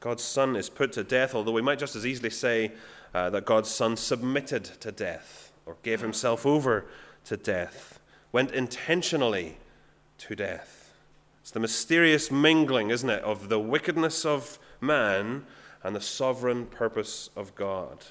God's 0.00 0.24
Son 0.24 0.56
is 0.56 0.70
put 0.70 0.92
to 0.92 1.04
death, 1.04 1.34
although 1.34 1.52
we 1.52 1.60
might 1.60 1.78
just 1.78 1.94
as 1.94 2.06
easily 2.06 2.30
say 2.30 2.72
uh, 3.14 3.28
that 3.30 3.44
God's 3.44 3.68
Son 3.68 3.96
submitted 3.96 4.64
to 4.64 4.90
death 4.90 5.52
or 5.66 5.76
gave 5.82 6.00
himself 6.00 6.46
over 6.46 6.86
to 7.26 7.36
death, 7.36 8.00
went 8.32 8.50
intentionally 8.52 9.58
to 10.18 10.34
death. 10.34 10.94
It's 11.42 11.50
the 11.50 11.60
mysterious 11.60 12.30
mingling, 12.30 12.90
isn't 12.90 13.10
it, 13.10 13.22
of 13.22 13.50
the 13.50 13.60
wickedness 13.60 14.24
of 14.24 14.58
man 14.80 15.44
and 15.82 15.94
the 15.94 16.00
sovereign 16.00 16.66
purpose 16.66 17.28
of 17.36 17.54
God. 17.54 18.04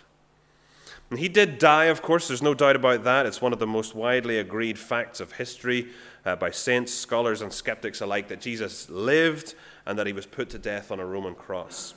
And 1.10 1.18
he 1.18 1.28
did 1.28 1.58
die, 1.58 1.86
of 1.86 2.02
course, 2.02 2.28
there's 2.28 2.44
no 2.44 2.54
doubt 2.54 2.76
about 2.76 3.04
that. 3.04 3.26
It's 3.26 3.42
one 3.42 3.52
of 3.52 3.60
the 3.60 3.66
most 3.66 3.96
widely 3.96 4.38
agreed 4.38 4.78
facts 4.78 5.20
of 5.20 5.32
history 5.32 5.88
uh, 6.24 6.36
by 6.36 6.52
saints, 6.52 6.94
scholars, 6.94 7.42
and 7.42 7.52
skeptics 7.52 8.02
alike 8.02 8.28
that 8.28 8.42
Jesus 8.42 8.90
lived 8.90 9.56
and 9.88 9.98
that 9.98 10.06
he 10.06 10.14
was 10.14 10.28
put 10.28 10.52
to 10.52 10.60
death 10.60 10.92
on 10.92 11.00
a 11.00 11.06
Roman 11.06 11.34
cross. 11.34 11.96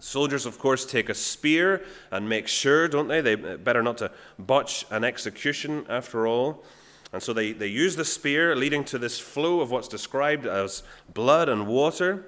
Soldiers, 0.00 0.46
of 0.46 0.58
course, 0.58 0.84
take 0.84 1.08
a 1.08 1.14
spear 1.14 1.84
and 2.10 2.28
make 2.28 2.48
sure, 2.48 2.88
don't 2.88 3.06
they? 3.06 3.20
They 3.20 3.36
better 3.36 3.82
not 3.82 3.98
to 3.98 4.10
botch 4.38 4.84
an 4.90 5.04
execution 5.04 5.86
after 5.88 6.26
all. 6.26 6.64
And 7.12 7.22
so 7.22 7.32
they, 7.32 7.52
they 7.52 7.68
use 7.68 7.94
the 7.94 8.04
spear, 8.04 8.56
leading 8.56 8.82
to 8.86 8.98
this 8.98 9.20
flow 9.20 9.60
of 9.60 9.70
what's 9.70 9.86
described 9.86 10.46
as 10.46 10.82
blood 11.14 11.48
and 11.48 11.68
water. 11.68 12.26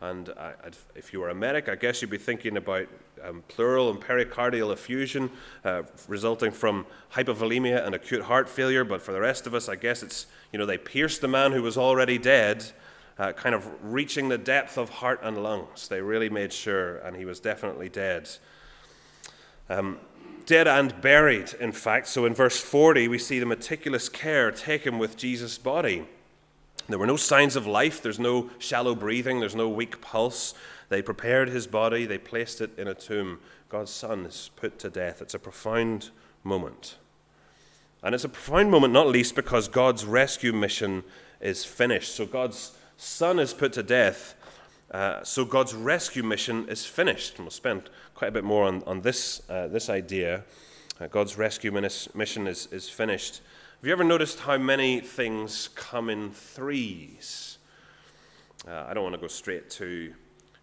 And 0.00 0.30
I, 0.30 0.52
if 0.94 1.12
you 1.12 1.20
were 1.20 1.30
a 1.30 1.34
medic, 1.34 1.68
I 1.68 1.74
guess 1.74 2.00
you'd 2.00 2.10
be 2.10 2.16
thinking 2.16 2.56
about 2.56 2.86
um, 3.24 3.42
pleural 3.48 3.90
and 3.90 4.00
pericardial 4.00 4.72
effusion 4.72 5.30
uh, 5.64 5.82
resulting 6.08 6.50
from 6.50 6.86
hypovolemia 7.14 7.84
and 7.84 7.94
acute 7.94 8.22
heart 8.22 8.48
failure. 8.48 8.84
But 8.84 9.02
for 9.02 9.12
the 9.12 9.20
rest 9.20 9.46
of 9.46 9.54
us, 9.54 9.68
I 9.68 9.76
guess 9.76 10.02
it's, 10.02 10.26
you 10.52 10.58
know, 10.58 10.66
they 10.66 10.78
pierced 10.78 11.20
the 11.20 11.28
man 11.28 11.52
who 11.52 11.62
was 11.62 11.76
already 11.76 12.18
dead, 12.18 12.64
uh, 13.18 13.32
kind 13.32 13.54
of 13.54 13.68
reaching 13.82 14.28
the 14.28 14.38
depth 14.38 14.78
of 14.78 14.88
heart 14.88 15.20
and 15.22 15.42
lungs. 15.42 15.88
They 15.88 16.00
really 16.00 16.28
made 16.28 16.52
sure, 16.52 16.98
and 16.98 17.16
he 17.16 17.24
was 17.24 17.40
definitely 17.40 17.88
dead. 17.88 18.28
Um, 19.68 19.98
dead 20.46 20.66
and 20.66 21.00
buried, 21.00 21.52
in 21.60 21.72
fact. 21.72 22.08
So 22.08 22.24
in 22.24 22.34
verse 22.34 22.58
40, 22.58 23.08
we 23.08 23.18
see 23.18 23.38
the 23.38 23.46
meticulous 23.46 24.08
care 24.08 24.50
taken 24.50 24.98
with 24.98 25.16
Jesus' 25.16 25.58
body. 25.58 26.06
There 26.88 26.98
were 26.98 27.06
no 27.06 27.16
signs 27.16 27.54
of 27.54 27.66
life, 27.66 28.02
there's 28.02 28.18
no 28.18 28.50
shallow 28.58 28.96
breathing, 28.96 29.38
there's 29.38 29.54
no 29.54 29.68
weak 29.68 30.00
pulse. 30.00 30.54
They 30.90 31.02
prepared 31.02 31.48
his 31.48 31.66
body, 31.68 32.04
they 32.04 32.18
placed 32.18 32.60
it 32.60 32.76
in 32.76 32.88
a 32.88 32.94
tomb. 32.94 33.38
God's 33.68 33.92
Son 33.92 34.26
is 34.26 34.50
put 34.56 34.78
to 34.80 34.90
death. 34.90 35.22
It's 35.22 35.34
a 35.34 35.38
profound 35.38 36.10
moment. 36.42 36.96
And 38.02 38.14
it's 38.14 38.24
a 38.24 38.28
profound 38.28 38.72
moment, 38.72 38.92
not 38.92 39.06
least 39.06 39.36
because 39.36 39.68
God's 39.68 40.04
rescue 40.04 40.52
mission 40.52 41.04
is 41.40 41.64
finished. 41.64 42.14
So 42.14 42.26
God's 42.26 42.76
Son 42.96 43.38
is 43.38 43.54
put 43.54 43.72
to 43.74 43.84
death. 43.84 44.34
Uh, 44.90 45.22
so 45.22 45.44
God's 45.44 45.74
rescue 45.74 46.24
mission 46.24 46.68
is 46.68 46.84
finished. 46.84 47.36
And 47.36 47.44
we'll 47.44 47.52
spend 47.52 47.88
quite 48.16 48.28
a 48.28 48.32
bit 48.32 48.44
more 48.44 48.64
on, 48.64 48.82
on 48.82 49.02
this, 49.02 49.42
uh, 49.48 49.68
this 49.68 49.88
idea. 49.88 50.42
Uh, 51.00 51.06
God's 51.06 51.38
rescue 51.38 51.70
mission 51.70 52.48
is, 52.48 52.66
is 52.72 52.88
finished. 52.88 53.42
Have 53.78 53.86
you 53.86 53.92
ever 53.92 54.02
noticed 54.02 54.40
how 54.40 54.58
many 54.58 54.98
things 55.00 55.68
come 55.76 56.10
in 56.10 56.32
threes? 56.32 57.58
Uh, 58.66 58.86
I 58.88 58.92
don't 58.92 59.04
want 59.04 59.14
to 59.14 59.20
go 59.20 59.28
straight 59.28 59.70
to, 59.70 60.12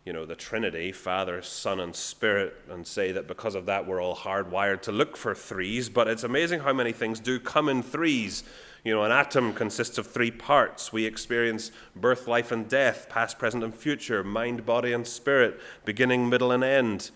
you 0.07 0.13
know, 0.13 0.25
the 0.25 0.35
Trinity, 0.35 0.93
Father, 0.93 1.41
Son, 1.41 1.81
and 1.81 1.93
Spirit, 1.93 2.55
and 2.69 2.87
say 2.87 3.11
that 3.11 3.27
because 3.27 3.55
of 3.55 3.65
that 3.65 3.85
we're 3.85 4.01
all 4.01 4.15
hardwired 4.15 4.81
to 4.83 4.93
look 4.93 5.17
for 5.17 5.35
threes, 5.35 5.89
but 5.89 6.07
it's 6.07 6.23
amazing 6.23 6.61
how 6.61 6.71
many 6.71 6.93
things 6.93 7.19
do 7.19 7.41
come 7.41 7.67
in 7.67 7.83
threes. 7.83 8.45
You 8.85 8.95
know, 8.95 9.03
an 9.03 9.11
atom 9.11 9.51
consists 9.51 9.97
of 9.97 10.07
three 10.07 10.31
parts. 10.31 10.93
We 10.93 11.05
experience 11.05 11.71
birth, 11.93 12.25
life, 12.25 12.53
and 12.53 12.69
death, 12.69 13.09
past, 13.09 13.37
present, 13.37 13.65
and 13.65 13.75
future, 13.75 14.23
mind, 14.23 14.65
body, 14.65 14.93
and 14.93 15.05
spirit, 15.05 15.59
beginning, 15.83 16.29
middle, 16.29 16.53
and 16.53 16.63
end 16.63 17.11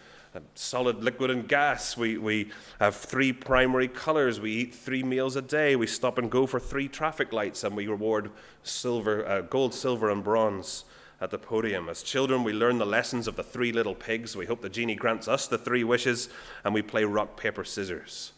solid, 0.55 1.01
liquid, 1.01 1.29
and 1.29 1.48
gas. 1.48 1.95
We, 1.95 2.17
we 2.17 2.51
have 2.79 2.95
three 2.95 3.31
primary 3.33 3.88
colors. 3.88 4.39
We 4.39 4.51
eat 4.51 4.75
three 4.75 5.03
meals 5.03 5.38
a 5.38 5.41
day. 5.41 5.77
We 5.77 5.88
stop 5.88 6.17
and 6.17 6.29
go 6.29 6.45
for 6.45 6.60
three 6.60 6.89
traffic 6.89 7.31
lights, 7.31 7.63
and 7.63 7.75
we 7.75 7.88
reward 7.88 8.31
silver, 8.63 9.25
uh, 9.25 9.41
gold, 9.41 9.74
silver, 9.74 10.10
and 10.10 10.24
bronze 10.24 10.86
at 11.22 11.30
the 11.30 11.38
podium. 11.38 11.88
As 11.88 12.01
children, 12.01 12.44
we 12.44 12.51
learn 12.51 12.80
the 12.80 12.86
lessons 12.86 13.28
of 13.28 13.36
the 13.36 13.44
three 13.44 13.72
little 13.72 13.94
pigs. 13.94 14.36
We 14.36 14.48
hope 14.48 14.62
the 14.62 14.70
genie 14.70 14.96
grants 14.96 15.28
us 15.28 15.48
the 15.48 15.58
three 15.58 15.84
wishes, 15.84 16.30
and 16.66 16.74
we 16.74 16.82
play 16.82 17.04
rock, 17.04 17.38
paper, 17.38 17.63
scissors. 17.63 18.34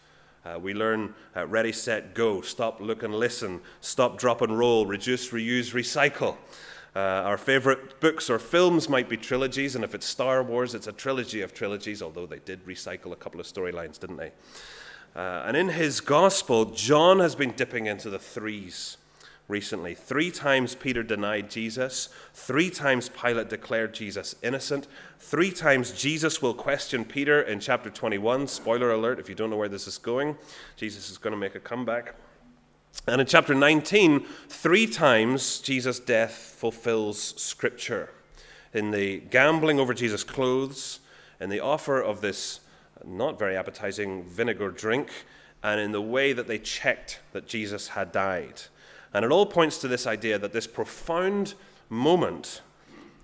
Uh, 0.45 0.59
we 0.59 0.73
learn 0.73 1.15
uh, 1.37 1.47
ready, 1.47 1.71
set, 1.71 2.13
go, 2.13 2.41
stop, 2.41 2.81
look, 2.81 3.01
and 3.01 3.15
listen, 3.15 3.61
stop, 3.79 4.17
drop, 4.17 4.41
and 4.41 4.59
roll, 4.59 4.85
reduce, 4.85 5.31
reuse, 5.31 5.73
recycle. 5.73 6.35
Uh, 6.93 6.99
our 6.99 7.37
favorite 7.37 8.01
books 8.01 8.29
or 8.29 8.37
films 8.37 8.89
might 8.89 9.07
be 9.07 9.15
trilogies, 9.15 9.75
and 9.75 9.83
if 9.85 9.95
it's 9.95 10.05
Star 10.05 10.43
Wars, 10.43 10.75
it's 10.75 10.87
a 10.87 10.91
trilogy 10.91 11.41
of 11.41 11.53
trilogies, 11.53 12.01
although 12.01 12.25
they 12.25 12.39
did 12.39 12.63
recycle 12.65 13.13
a 13.13 13.15
couple 13.15 13.39
of 13.39 13.47
storylines, 13.47 13.97
didn't 13.97 14.17
they? 14.17 14.31
Uh, 15.15 15.43
and 15.45 15.55
in 15.55 15.69
his 15.69 16.01
gospel, 16.01 16.65
John 16.65 17.19
has 17.19 17.35
been 17.35 17.51
dipping 17.51 17.85
into 17.85 18.09
the 18.09 18.19
threes 18.19 18.97
recently. 19.47 19.93
Three 19.93 20.31
times 20.31 20.75
Peter 20.75 21.03
denied 21.03 21.49
Jesus. 21.49 22.09
Three 22.33 22.69
times 22.69 23.09
Pilate 23.09 23.49
declared 23.49 23.93
Jesus 23.93 24.35
innocent. 24.41 24.87
Three 25.19 25.51
times 25.51 25.91
Jesus 25.91 26.41
will 26.41 26.53
question 26.53 27.05
Peter 27.05 27.41
in 27.41 27.59
chapter 27.59 27.89
21. 27.89 28.47
Spoiler 28.47 28.91
alert 28.91 29.19
if 29.19 29.29
you 29.29 29.35
don't 29.35 29.49
know 29.49 29.57
where 29.57 29.69
this 29.69 29.87
is 29.87 29.97
going, 29.97 30.37
Jesus 30.75 31.09
is 31.09 31.17
going 31.17 31.33
to 31.33 31.37
make 31.37 31.55
a 31.55 31.59
comeback. 31.59 32.15
And 33.07 33.19
in 33.19 33.27
chapter 33.27 33.55
19, 33.55 34.25
three 34.47 34.87
times 34.87 35.59
Jesus' 35.59 35.99
death 35.99 36.55
fulfills 36.57 37.19
Scripture. 37.41 38.09
In 38.73 38.91
the 38.91 39.19
gambling 39.19 39.79
over 39.79 39.93
Jesus' 39.93 40.23
clothes, 40.23 40.99
in 41.39 41.49
the 41.49 41.59
offer 41.59 42.01
of 42.01 42.21
this 42.21 42.59
not 43.05 43.37
very 43.37 43.57
appetizing 43.57 44.23
vinegar 44.23 44.69
drink, 44.69 45.09
and 45.61 45.79
in 45.79 45.91
the 45.91 46.01
way 46.01 46.33
that 46.33 46.47
they 46.47 46.59
checked 46.59 47.19
that 47.31 47.47
Jesus 47.47 47.89
had 47.89 48.11
died. 48.11 48.61
And 49.13 49.23
it 49.23 49.31
all 49.31 49.45
points 49.45 49.77
to 49.79 49.87
this 49.87 50.07
idea 50.07 50.39
that 50.39 50.53
this 50.53 50.67
profound 50.67 51.53
moment 51.89 52.61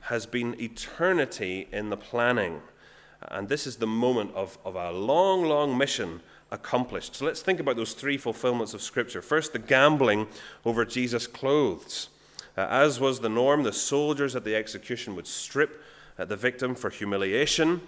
has 0.01 0.25
been 0.25 0.60
eternity 0.60 1.67
in 1.72 1.89
the 1.89 1.98
planning. 1.98 2.62
And 3.22 3.50
this 3.50 3.67
is 3.67 3.77
the 3.77 3.88
moment 3.88 4.34
of, 4.36 4.58
of 4.63 4.75
a 4.75 4.91
long, 4.91 5.43
long 5.46 5.77
mission 5.77 6.22
accomplished. 6.51 7.15
So 7.15 7.25
let's 7.25 7.41
think 7.41 7.60
about 7.60 7.75
those 7.75 7.93
three 7.93 8.17
fulfillments 8.17 8.74
of 8.74 8.81
Scripture. 8.81 9.22
First, 9.22 9.53
the 9.53 9.60
gambling 9.60 10.27
over 10.65 10.86
Jesus' 10.86 11.27
clothes. 11.27 12.10
Uh, 12.58 12.67
as 12.69 13.00
was 13.00 13.19
the 13.19 13.29
norm, 13.29 13.63
the 13.63 13.74
soldiers 13.74 14.36
at 14.36 14.43
the 14.43 14.55
execution 14.55 15.15
would 15.15 15.27
strip 15.27 15.81
uh, 16.17 16.25
the 16.25 16.36
victim 16.36 16.75
for 16.75 16.89
humiliation 16.89 17.81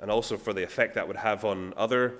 and 0.00 0.10
also 0.10 0.36
for 0.36 0.52
the 0.52 0.62
effect 0.62 0.94
that 0.94 1.06
would 1.06 1.16
have 1.16 1.44
on 1.44 1.72
other 1.76 2.14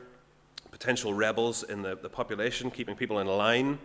potential 0.71 1.15
rebels 1.15 1.63
in 1.63 1.83
the, 1.83 1.97
the 1.97 2.09
population, 2.09 2.71
keeping 2.71 2.95
people 2.95 3.19
in 3.19 3.27
line. 3.27 3.79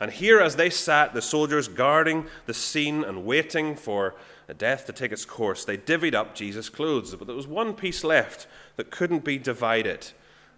And 0.00 0.10
here, 0.10 0.40
as 0.40 0.56
they 0.56 0.70
sat, 0.70 1.12
the 1.12 1.20
soldiers 1.22 1.68
guarding 1.68 2.26
the 2.46 2.54
scene 2.54 3.04
and 3.04 3.26
waiting 3.26 3.76
for 3.76 4.14
death 4.56 4.86
to 4.86 4.92
take 4.92 5.12
its 5.12 5.24
course, 5.24 5.64
they 5.64 5.76
divvied 5.76 6.14
up 6.14 6.34
Jesus' 6.34 6.68
clothes. 6.68 7.14
But 7.14 7.26
there 7.26 7.36
was 7.36 7.46
one 7.46 7.74
piece 7.74 8.02
left 8.02 8.46
that 8.76 8.90
couldn't 8.90 9.24
be 9.24 9.38
divided 9.38 10.08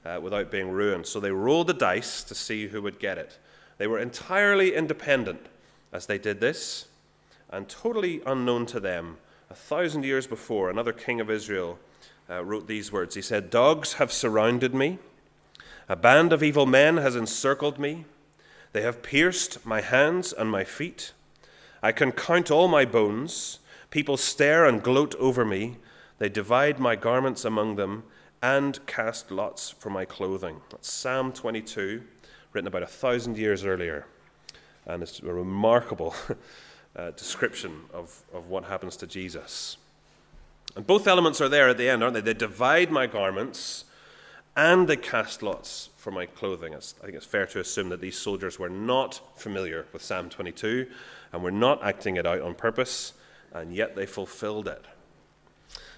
uh, 0.06 0.20
without 0.22 0.50
being 0.50 0.70
ruined. 0.70 1.06
So 1.06 1.20
they 1.20 1.32
rolled 1.32 1.66
the 1.66 1.74
dice 1.74 2.22
to 2.24 2.34
see 2.34 2.68
who 2.68 2.80
would 2.82 2.98
get 2.98 3.18
it. 3.18 3.38
They 3.78 3.86
were 3.86 3.98
entirely 3.98 4.74
independent 4.74 5.46
as 5.92 6.06
they 6.06 6.18
did 6.18 6.40
this, 6.40 6.86
and 7.50 7.68
totally 7.68 8.22
unknown 8.24 8.66
to 8.66 8.80
them. 8.80 9.18
A 9.50 9.54
thousand 9.54 10.04
years 10.04 10.26
before, 10.26 10.70
another 10.70 10.92
king 10.92 11.20
of 11.20 11.30
Israel 11.30 11.78
uh, 12.30 12.42
wrote 12.42 12.66
these 12.66 12.90
words. 12.90 13.14
He 13.14 13.22
said, 13.22 13.50
Dogs 13.50 13.94
have 13.94 14.10
surrounded 14.10 14.74
me, 14.74 14.98
a 15.88 15.96
band 15.96 16.32
of 16.32 16.42
evil 16.42 16.64
men 16.64 16.96
has 16.96 17.14
encircled 17.14 17.78
me. 17.78 18.06
They 18.72 18.82
have 18.82 19.02
pierced 19.02 19.64
my 19.66 19.80
hands 19.80 20.32
and 20.32 20.50
my 20.50 20.64
feet. 20.64 21.12
I 21.82 21.92
can 21.92 22.12
count 22.12 22.50
all 22.50 22.68
my 22.68 22.84
bones. 22.84 23.58
People 23.90 24.16
stare 24.16 24.64
and 24.64 24.82
gloat 24.82 25.14
over 25.16 25.44
me. 25.44 25.76
They 26.18 26.28
divide 26.28 26.78
my 26.78 26.96
garments 26.96 27.44
among 27.44 27.76
them 27.76 28.04
and 28.40 28.84
cast 28.86 29.30
lots 29.30 29.70
for 29.70 29.90
my 29.90 30.04
clothing. 30.04 30.60
That's 30.70 30.90
Psalm 30.90 31.32
22, 31.32 32.02
written 32.52 32.66
about 32.66 32.82
a 32.82 32.86
thousand 32.86 33.36
years 33.36 33.64
earlier. 33.64 34.06
And 34.86 35.02
it's 35.02 35.20
a 35.20 35.32
remarkable 35.32 36.14
uh, 36.96 37.10
description 37.12 37.82
of, 37.92 38.22
of 38.32 38.48
what 38.48 38.64
happens 38.64 38.96
to 38.98 39.06
Jesus. 39.06 39.76
And 40.74 40.86
both 40.86 41.06
elements 41.06 41.40
are 41.40 41.48
there 41.48 41.68
at 41.68 41.76
the 41.76 41.88
end, 41.88 42.02
aren't 42.02 42.14
they? 42.14 42.20
They 42.20 42.34
divide 42.34 42.90
my 42.90 43.06
garments 43.06 43.84
and 44.56 44.88
they 44.88 44.96
cast 44.96 45.42
lots 45.42 45.90
for 46.02 46.10
my 46.10 46.26
clothing. 46.26 46.72
It's, 46.72 46.96
I 47.00 47.04
think 47.04 47.16
it's 47.16 47.24
fair 47.24 47.46
to 47.46 47.60
assume 47.60 47.88
that 47.90 48.00
these 48.00 48.18
soldiers 48.18 48.58
were 48.58 48.68
not 48.68 49.20
familiar 49.36 49.86
with 49.92 50.02
Psalm 50.02 50.28
22 50.28 50.88
and 51.32 51.44
were 51.44 51.52
not 51.52 51.80
acting 51.84 52.16
it 52.16 52.26
out 52.26 52.40
on 52.40 52.56
purpose, 52.56 53.12
and 53.52 53.72
yet 53.72 53.94
they 53.94 54.04
fulfilled 54.04 54.66
it. 54.66 54.84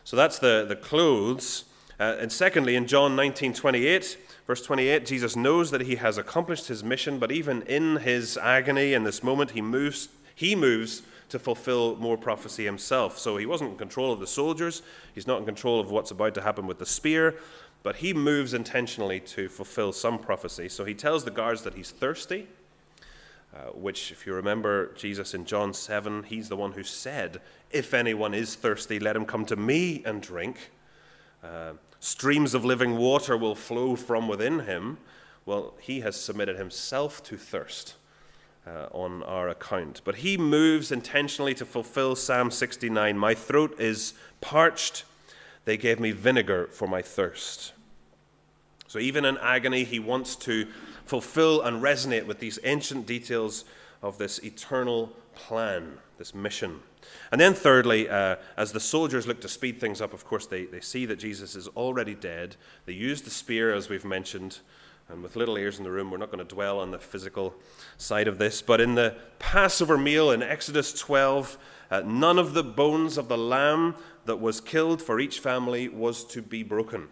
So 0.05 0.15
that's 0.15 0.39
the, 0.39 0.67
the 0.69 0.77
clothes. 0.77 1.65
Uh, 1.99 2.17
and 2.21 2.31
secondly, 2.31 2.77
in 2.77 2.87
John 2.87 3.17
19:28, 3.17 4.17
Verse 4.47 4.61
28 4.61 5.07
Jesus 5.07 5.37
knows 5.37 5.71
that 5.71 5.83
he 5.83 5.97
has 5.97 6.19
accomplished 6.19 6.69
his 6.69 6.85
mission, 6.85 7.19
but 7.19 7.33
even 7.33 7.63
in 7.63 7.97
his 7.97 8.37
agony 8.37 8.93
in 8.93 9.05
this 9.05 9.23
moment, 9.23 9.53
he 9.53 9.63
moves, 9.63 10.09
he 10.35 10.55
moves 10.55 11.03
to 11.31 11.39
fulfill 11.39 11.97
more 11.97 12.19
prophecy 12.19 12.67
himself. 12.67 13.19
So 13.19 13.39
he 13.39 13.47
wasn't 13.47 13.73
in 13.73 13.79
control 13.79 14.13
of 14.13 14.21
the 14.21 14.27
soldiers, 14.27 14.83
he's 15.15 15.27
not 15.27 15.39
in 15.39 15.47
control 15.47 15.81
of 15.81 15.91
what's 15.91 16.11
about 16.11 16.35
to 16.35 16.43
happen 16.43 16.67
with 16.67 16.79
the 16.79 16.87
spear, 16.87 17.37
but 17.85 17.97
he 17.97 18.13
moves 18.13 18.55
intentionally 18.55 19.21
to 19.21 19.49
fulfill 19.49 19.93
some 19.93 20.19
prophecy. 20.19 20.69
So 20.69 20.85
he 20.85 20.95
tells 20.95 21.23
the 21.25 21.31
guards 21.31 21.63
that 21.63 21.75
he's 21.75 21.93
thirsty. 21.93 22.49
Uh, 23.55 23.71
which, 23.71 24.11
if 24.11 24.27
you 24.27 24.35
remember 24.35 24.93
Jesus 24.95 25.33
in 25.33 25.45
John 25.45 25.73
7, 25.73 26.25
he's 26.25 26.49
the 26.49 26.57
one 26.57 26.73
who 26.73 26.83
said, 26.83 27.41
If 27.71 27.95
anyone 27.95 28.35
is 28.35 28.57
thirsty, 28.57 28.99
let 28.99 29.15
him 29.15 29.25
come 29.25 29.45
to 29.45 29.55
me 29.55 30.03
and 30.05 30.21
drink. 30.21 30.73
Uh, 31.41 31.75
streams 32.01 32.55
of 32.55 32.65
living 32.65 32.97
water 32.97 33.37
will 33.37 33.55
flow 33.55 33.95
from 33.95 34.27
within 34.27 34.61
him. 34.61 34.99
Well, 35.47 35.75
he 35.79 36.01
has 36.01 36.21
submitted 36.21 36.57
himself 36.57 37.23
to 37.25 37.37
thirst 37.37 37.95
uh, 38.67 38.87
on 38.91 39.23
our 39.23 39.49
account. 39.49 40.01
But 40.05 40.17
he 40.17 40.37
moves 40.37 40.91
intentionally 40.91 41.55
to 41.55 41.67
fulfill 41.67 42.17
Psalm 42.17 42.51
69 42.51 43.17
My 43.17 43.35
throat 43.35 43.79
is 43.79 44.15
parched, 44.41 45.05
they 45.65 45.77
gave 45.77 46.01
me 46.01 46.11
vinegar 46.11 46.67
for 46.73 46.89
my 46.89 47.03
thirst. 47.03 47.74
So 48.95 49.01
even 49.01 49.25
in 49.25 49.39
agony, 49.39 49.83
he 49.83 49.99
wants 49.99 50.37
to 50.37 50.69
fulfill 51.05 51.63
and 51.63 51.83
resonate 51.83 52.27
with 52.27 52.39
these 52.39 52.61
ancient 52.63 53.09
details 53.09 53.65
of 54.03 54.19
this 54.19 54.39
eternal 54.45 55.13
plan, 55.35 55.99
this 56.17 56.33
mission. 56.33 56.79
And 57.33 57.41
then, 57.41 57.55
thirdly, 57.55 58.09
uh, 58.09 58.37
as 58.57 58.71
the 58.71 58.79
soldiers 58.79 59.27
look 59.27 59.41
to 59.41 59.49
speed 59.49 59.81
things 59.81 60.01
up, 60.01 60.13
of 60.15 60.25
course, 60.25 60.47
they, 60.47 60.67
they 60.67 60.79
see 60.79 61.07
that 61.07 61.17
Jesus 61.17 61.57
is 61.57 61.67
already 61.67 62.15
dead. 62.15 62.55
They 62.87 62.93
use 62.93 63.21
the 63.23 63.31
spear, 63.31 63.75
as 63.75 63.89
we've 63.89 64.05
mentioned. 64.05 64.61
And 65.09 65.25
with 65.25 65.35
little 65.35 65.59
ears 65.59 65.79
in 65.79 65.83
the 65.83 65.91
room, 65.91 66.13
we're 66.13 66.19
not 66.19 66.31
going 66.31 66.47
to 66.47 66.55
dwell 66.55 66.79
on 66.79 66.93
the 66.93 67.01
physical 67.01 67.53
side 67.97 68.29
of 68.29 68.39
this. 68.39 68.63
But 68.63 68.81
in 68.81 68.95
the 68.95 69.17
Passover 69.41 69.99
meal 69.99 70.31
in 70.31 70.41
Exodus 70.41 70.93
12, 70.93 71.59
uh, 71.91 72.03
none 72.07 72.39
of 72.39 72.55
the 72.55 72.63
bones 72.63 73.19
of 73.19 73.27
the 73.27 73.39
lamb 73.39 73.97
that 74.27 74.37
was 74.37 74.61
killed 74.61 75.03
for 75.03 75.19
each 75.19 75.41
family 75.41 75.89
was 75.89 76.25
to 76.27 76.41
be 76.41 76.63
broken. 76.63 77.09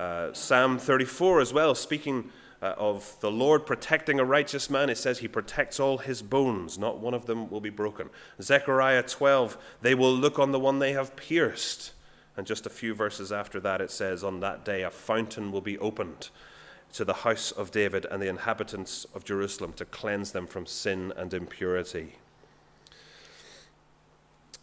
Uh, 0.00 0.32
Psalm 0.32 0.78
34 0.78 1.42
as 1.42 1.52
well, 1.52 1.74
speaking 1.74 2.30
uh, 2.62 2.72
of 2.78 3.16
the 3.20 3.30
Lord 3.30 3.66
protecting 3.66 4.18
a 4.18 4.24
righteous 4.24 4.70
man, 4.70 4.88
it 4.88 4.96
says 4.96 5.18
he 5.18 5.28
protects 5.28 5.78
all 5.78 5.98
his 5.98 6.22
bones, 6.22 6.78
not 6.78 7.00
one 7.00 7.12
of 7.12 7.26
them 7.26 7.50
will 7.50 7.60
be 7.60 7.68
broken. 7.68 8.08
Zechariah 8.40 9.02
12, 9.02 9.58
they 9.82 9.94
will 9.94 10.14
look 10.14 10.38
on 10.38 10.52
the 10.52 10.58
one 10.58 10.78
they 10.78 10.94
have 10.94 11.16
pierced. 11.16 11.92
And 12.34 12.46
just 12.46 12.64
a 12.64 12.70
few 12.70 12.94
verses 12.94 13.30
after 13.30 13.60
that, 13.60 13.82
it 13.82 13.90
says, 13.90 14.24
On 14.24 14.40
that 14.40 14.64
day 14.64 14.84
a 14.84 14.90
fountain 14.90 15.52
will 15.52 15.60
be 15.60 15.76
opened 15.76 16.30
to 16.94 17.04
the 17.04 17.12
house 17.12 17.52
of 17.52 17.70
David 17.70 18.06
and 18.06 18.22
the 18.22 18.28
inhabitants 18.28 19.06
of 19.14 19.26
Jerusalem 19.26 19.74
to 19.74 19.84
cleanse 19.84 20.32
them 20.32 20.46
from 20.46 20.64
sin 20.64 21.12
and 21.14 21.34
impurity. 21.34 22.14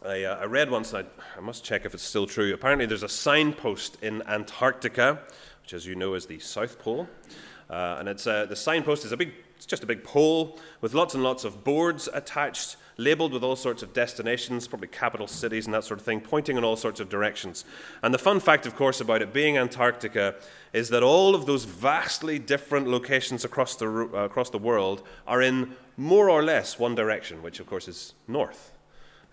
I, 0.06 0.24
uh, 0.24 0.40
I 0.42 0.46
read 0.46 0.70
once, 0.70 0.94
I, 0.94 1.06
I 1.36 1.42
must 1.42 1.64
check 1.64 1.84
if 1.84 1.94
it's 1.94 2.04
still 2.04 2.28
true. 2.28 2.54
Apparently, 2.54 2.86
there's 2.86 3.04
a 3.04 3.10
signpost 3.10 3.98
in 4.04 4.22
Antarctica, 4.28 5.20
which, 5.64 5.74
as 5.74 5.88
you 5.88 5.96
know, 5.96 6.14
is 6.14 6.28
the 6.28 6.40
South 6.40 6.78
Pole. 6.78 7.08
Uh, 7.70 7.98
and 8.00 8.08
it's, 8.08 8.28
uh, 8.28 8.46
the 8.46 8.56
signpost 8.56 9.06
is 9.06 9.12
a 9.12 9.18
big, 9.18 9.34
it's 9.56 9.66
just 9.66 9.84
a 9.84 9.88
big 9.88 10.04
pole 10.04 10.60
with 10.82 10.94
lots 10.94 11.16
and 11.16 11.24
lots 11.24 11.44
of 11.44 11.64
boards 11.64 12.08
attached, 12.14 12.78
labeled 12.98 13.34
with 13.34 13.44
all 13.44 13.56
sorts 13.56 13.82
of 13.82 13.92
destinations, 13.94 14.68
probably 14.68 14.88
capital 14.88 15.28
cities 15.28 15.66
and 15.66 15.74
that 15.74 15.84
sort 15.84 16.00
of 16.00 16.06
thing, 16.06 16.22
pointing 16.22 16.58
in 16.58 16.64
all 16.64 16.76
sorts 16.76 17.00
of 17.00 17.10
directions. 17.10 17.66
And 18.04 18.14
the 18.14 18.20
fun 18.20 18.40
fact, 18.40 18.68
of 18.68 18.76
course, 18.76 19.02
about 19.02 19.24
it 19.24 19.34
being 19.34 19.58
Antarctica 19.58 20.36
is 20.74 20.90
that 20.90 21.02
all 21.02 21.34
of 21.34 21.48
those 21.48 21.66
vastly 21.66 22.38
different 22.38 22.88
locations 22.88 23.44
across 23.44 23.76
the, 23.76 23.88
uh, 23.88 24.26
across 24.26 24.52
the 24.52 24.60
world 24.60 25.02
are 25.26 25.42
in 25.42 25.76
more 25.98 26.30
or 26.30 26.44
less 26.44 26.78
one 26.78 26.94
direction, 26.94 27.42
which, 27.42 27.60
of 27.60 27.66
course, 27.66 27.88
is 27.88 28.14
north. 28.28 28.77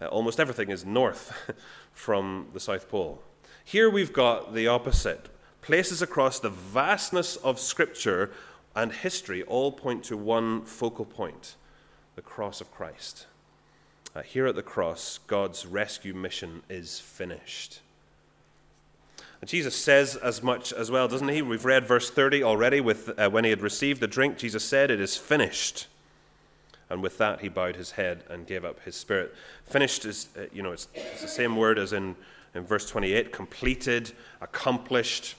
Uh, 0.01 0.07
almost 0.07 0.41
everything 0.41 0.71
is 0.71 0.85
north 0.85 1.53
from 1.93 2.49
the 2.53 2.61
South 2.61 2.89
Pole. 2.89 3.23
Here 3.65 3.89
we've 3.89 4.13
got 4.13 4.55
the 4.55 4.67
opposite 4.67 5.29
places 5.63 6.03
across 6.03 6.39
the 6.39 6.51
vastness 6.51 7.37
of 7.37 7.59
Scripture 7.59 8.31
and 8.77 8.93
history 8.93 9.43
all 9.45 9.73
point 9.73 10.05
to 10.05 10.17
one 10.17 10.63
focal 10.63 11.05
point 11.05 11.57
the 12.17 12.23
cross 12.23 12.61
of 12.61 12.71
Christ. 12.71 13.27
Uh, 14.15 14.23
here 14.23 14.47
at 14.47 14.55
the 14.55 14.63
cross, 14.63 15.19
God's 15.27 15.67
rescue 15.67 16.15
mission 16.15 16.63
is 16.69 17.01
finished. 17.01 17.81
And 19.41 19.51
Jesus 19.51 19.75
says 19.75 20.17
as 20.17 20.43
much 20.43 20.73
as 20.73 20.91
well, 20.91 21.09
doesn't 21.09 21.29
he? 21.29 21.43
We've 21.43 21.65
read 21.65 21.87
verse 21.87 22.11
30 22.11 22.45
already. 22.45 22.81
With, 22.81 23.19
uh, 23.19 23.29
when 23.31 23.45
he 23.45 23.51
had 23.51 23.61
received 23.61 24.01
the 24.01 24.07
drink, 24.07 24.39
Jesus 24.39 24.65
said, 24.65 24.91
It 24.91 25.01
is 25.01 25.17
finished. 25.17 25.89
And 26.95 27.03
with 27.03 27.19
that, 27.19 27.41
he 27.41 27.49
bowed 27.49 27.75
his 27.75 27.91
head 27.91 28.23
and 28.31 28.47
gave 28.47 28.65
up 28.65 28.79
his 28.85 28.95
spirit. 28.95 29.35
Finished 29.67 30.05
is, 30.05 30.29
uh, 30.39 30.43
you 30.53 30.63
know, 30.63 30.71
it's, 30.71 30.87
it's, 30.95 31.23
the 31.23 31.27
same 31.27 31.57
word 31.57 31.77
as 31.77 31.93
in, 31.93 32.15
in 32.55 32.63
verse 32.63 32.89
28 32.89 33.33
completed, 33.33 34.13
accomplished. 34.41 35.35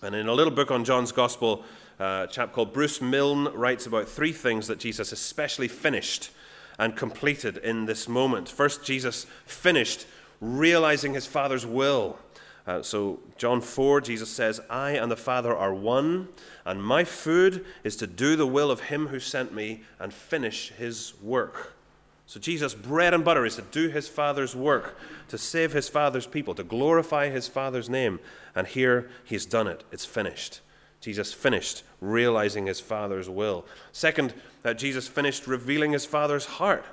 And 0.00 0.14
in 0.14 0.28
a 0.28 0.32
little 0.32 0.52
book 0.52 0.70
on 0.70 0.84
John's 0.84 1.10
Gospel, 1.10 1.64
uh, 1.98 2.26
a 2.28 2.32
chap 2.32 2.52
called 2.52 2.72
Bruce 2.72 3.02
Milne 3.02 3.52
writes 3.52 3.86
about 3.86 4.08
three 4.08 4.32
things 4.32 4.68
that 4.68 4.78
Jesus 4.78 5.10
especially 5.10 5.66
finished 5.66 6.30
and 6.78 6.94
completed 6.94 7.56
in 7.56 7.86
this 7.86 8.08
moment. 8.08 8.48
First, 8.48 8.84
Jesus 8.84 9.26
finished 9.46 10.06
realizing 10.40 11.14
his 11.14 11.26
Father's 11.26 11.66
will. 11.66 12.16
Uh, 12.66 12.82
so, 12.82 13.18
John 13.38 13.60
4, 13.60 14.00
Jesus 14.02 14.28
says, 14.28 14.60
I 14.68 14.92
and 14.92 15.10
the 15.10 15.16
Father 15.16 15.56
are 15.56 15.74
one, 15.74 16.28
and 16.64 16.82
my 16.82 17.04
food 17.04 17.64
is 17.84 17.96
to 17.96 18.06
do 18.06 18.36
the 18.36 18.46
will 18.46 18.70
of 18.70 18.80
him 18.80 19.08
who 19.08 19.18
sent 19.18 19.54
me 19.54 19.82
and 19.98 20.12
finish 20.12 20.70
his 20.70 21.14
work. 21.22 21.74
So, 22.26 22.38
Jesus' 22.38 22.74
bread 22.74 23.14
and 23.14 23.24
butter 23.24 23.44
is 23.44 23.56
to 23.56 23.62
do 23.62 23.88
his 23.88 24.08
Father's 24.08 24.54
work, 24.54 24.96
to 25.28 25.38
save 25.38 25.72
his 25.72 25.88
Father's 25.88 26.26
people, 26.26 26.54
to 26.54 26.62
glorify 26.62 27.28
his 27.28 27.48
Father's 27.48 27.88
name. 27.88 28.20
And 28.54 28.66
here 28.66 29.10
he's 29.24 29.46
done 29.46 29.66
it. 29.66 29.82
It's 29.90 30.04
finished. 30.04 30.60
Jesus 31.00 31.32
finished 31.32 31.82
realizing 32.00 32.66
his 32.66 32.78
Father's 32.78 33.28
will. 33.28 33.64
Second, 33.90 34.34
that 34.62 34.78
Jesus 34.78 35.08
finished 35.08 35.46
revealing 35.46 35.92
his 35.92 36.04
Father's 36.04 36.44
heart. 36.44 36.84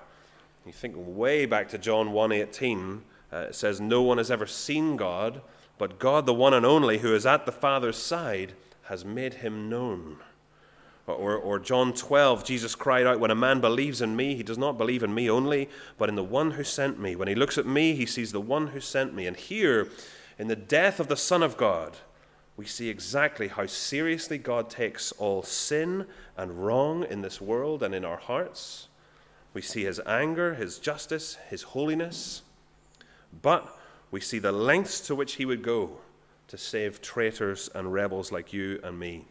You 0.66 0.72
think 0.72 0.96
way 0.98 1.46
back 1.46 1.70
to 1.70 1.78
John 1.78 2.12
1:18, 2.12 3.04
uh, 3.32 3.48
it 3.50 3.56
says, 3.56 3.80
"No 3.80 4.02
one 4.02 4.18
has 4.18 4.32
ever 4.32 4.46
seen 4.46 4.98
God, 4.98 5.42
but 5.78 6.00
God, 6.00 6.26
the 6.26 6.34
one 6.34 6.54
and 6.54 6.66
only, 6.66 7.00
who 7.00 7.13
is 7.13 7.26
at 7.26 7.46
the 7.46 7.52
Father's 7.52 7.98
side, 7.98 8.54
has 8.84 9.06
made 9.06 9.36
him 9.36 9.70
known." 9.70 10.18
Or, 11.08 11.38
or 11.38 11.58
John 11.58 11.94
12, 11.94 12.44
Jesus 12.44 12.76
cried 12.76 13.08
out, 13.08 13.22
When 13.22 13.32
a 13.32 13.36
man 13.36 13.62
believes 13.62 14.02
in 14.02 14.18
me, 14.18 14.36
he 14.36 14.44
does 14.44 14.58
not 14.58 14.78
believe 14.78 15.04
in 15.04 15.13
me 15.13 15.30
only, 15.30 15.70
but 15.98 16.10
in 16.10 16.16
the 16.16 16.24
one 16.24 16.52
who 16.52 16.66
sent 16.66 17.00
me. 17.00 17.16
When 17.16 17.30
he 17.30 17.36
looks 17.36 17.58
at 17.58 17.66
me, 17.66 17.96
he 17.96 18.06
sees 18.06 18.34
the 18.34 18.42
one 18.42 18.68
who 18.68 18.82
sent 18.82 19.13
me. 19.13 19.26
And 19.26 19.38
here, 19.38 19.88
in 20.38 20.50
the 20.50 20.56
death 20.56 21.00
of 21.00 21.08
the 21.08 21.16
Son 21.16 21.42
of 21.44 21.56
God, 21.56 21.96
we 22.58 22.66
see 22.66 22.90
exactly 22.90 23.48
how 23.48 23.68
seriously 23.68 24.38
God 24.38 24.70
takes 24.70 25.13
all 25.13 25.44
sin 25.44 26.08
and 26.36 26.66
wrong 26.66 27.06
in 27.06 27.22
this 27.22 27.40
world 27.40 27.84
and 27.84 27.96
in 27.96 28.04
our 28.04 28.18
hearts. 28.18 28.90
We 29.54 29.62
see 29.62 29.86
his 29.86 30.02
anger, 30.06 30.56
his 30.56 30.78
justice, 30.78 31.38
his 31.50 31.63
holiness. 31.63 32.42
But 33.42 33.77
we 34.12 34.22
see 34.22 34.39
the 34.39 34.52
lengths 34.52 35.00
to 35.02 35.15
which 35.15 35.34
he 35.34 35.46
would 35.46 35.63
go 35.63 35.98
to 36.48 36.58
save 36.58 37.02
traitors 37.02 37.70
and 37.76 37.91
rebels 37.91 38.32
like 38.32 38.54
you 38.54 38.80
and 38.84 38.98
me. 38.98 39.26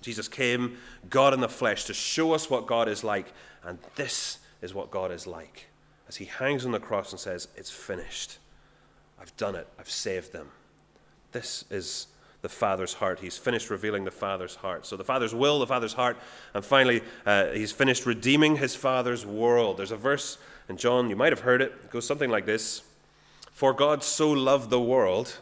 Jesus 0.00 0.28
came, 0.28 0.78
God 1.10 1.34
in 1.34 1.40
the 1.40 1.48
flesh, 1.48 1.84
to 1.84 1.94
show 1.94 2.32
us 2.32 2.48
what 2.48 2.66
God 2.66 2.88
is 2.88 3.04
like, 3.04 3.32
and 3.64 3.78
this 3.96 4.38
is 4.62 4.72
what 4.72 4.90
God 4.90 5.10
is 5.10 5.26
like. 5.26 5.66
As 6.08 6.16
he 6.16 6.24
hangs 6.24 6.64
on 6.64 6.72
the 6.72 6.80
cross 6.80 7.12
and 7.12 7.20
says, 7.20 7.48
It's 7.56 7.70
finished. 7.70 8.38
I've 9.20 9.36
done 9.36 9.56
it. 9.56 9.66
I've 9.78 9.90
saved 9.90 10.32
them. 10.32 10.48
This 11.32 11.64
is 11.70 12.06
the 12.40 12.48
Father's 12.48 12.94
heart. 12.94 13.18
He's 13.18 13.36
finished 13.36 13.68
revealing 13.68 14.04
the 14.04 14.10
Father's 14.10 14.54
heart. 14.54 14.86
So, 14.86 14.96
the 14.96 15.04
Father's 15.04 15.34
will, 15.34 15.58
the 15.58 15.66
Father's 15.66 15.92
heart, 15.92 16.16
and 16.54 16.64
finally, 16.64 17.02
uh, 17.26 17.46
he's 17.48 17.72
finished 17.72 18.06
redeeming 18.06 18.56
his 18.56 18.74
Father's 18.74 19.26
world. 19.26 19.76
There's 19.76 19.90
a 19.90 19.96
verse 19.96 20.38
in 20.68 20.76
John, 20.76 21.10
you 21.10 21.16
might 21.16 21.32
have 21.32 21.40
heard 21.40 21.60
it. 21.60 21.72
It 21.84 21.90
goes 21.90 22.06
something 22.06 22.30
like 22.30 22.46
this 22.46 22.82
For 23.58 23.72
God 23.72 24.04
so 24.04 24.30
loved 24.30 24.70
the 24.70 24.80
world 24.80 25.38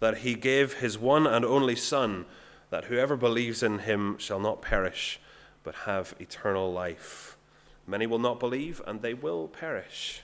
that 0.00 0.18
he 0.18 0.34
gave 0.34 0.80
his 0.80 0.98
one 0.98 1.24
and 1.24 1.44
only 1.44 1.76
Son 1.76 2.26
that 2.70 2.86
whoever 2.86 3.16
believes 3.16 3.62
in 3.62 3.78
him 3.78 4.18
shall 4.18 4.40
not 4.40 4.60
perish, 4.60 5.20
but 5.62 5.76
have 5.86 6.16
eternal 6.18 6.72
life. 6.72 7.36
Many 7.86 8.08
will 8.08 8.18
not 8.18 8.40
believe, 8.40 8.82
and 8.88 9.02
they 9.02 9.14
will 9.14 9.46
perish. 9.46 10.22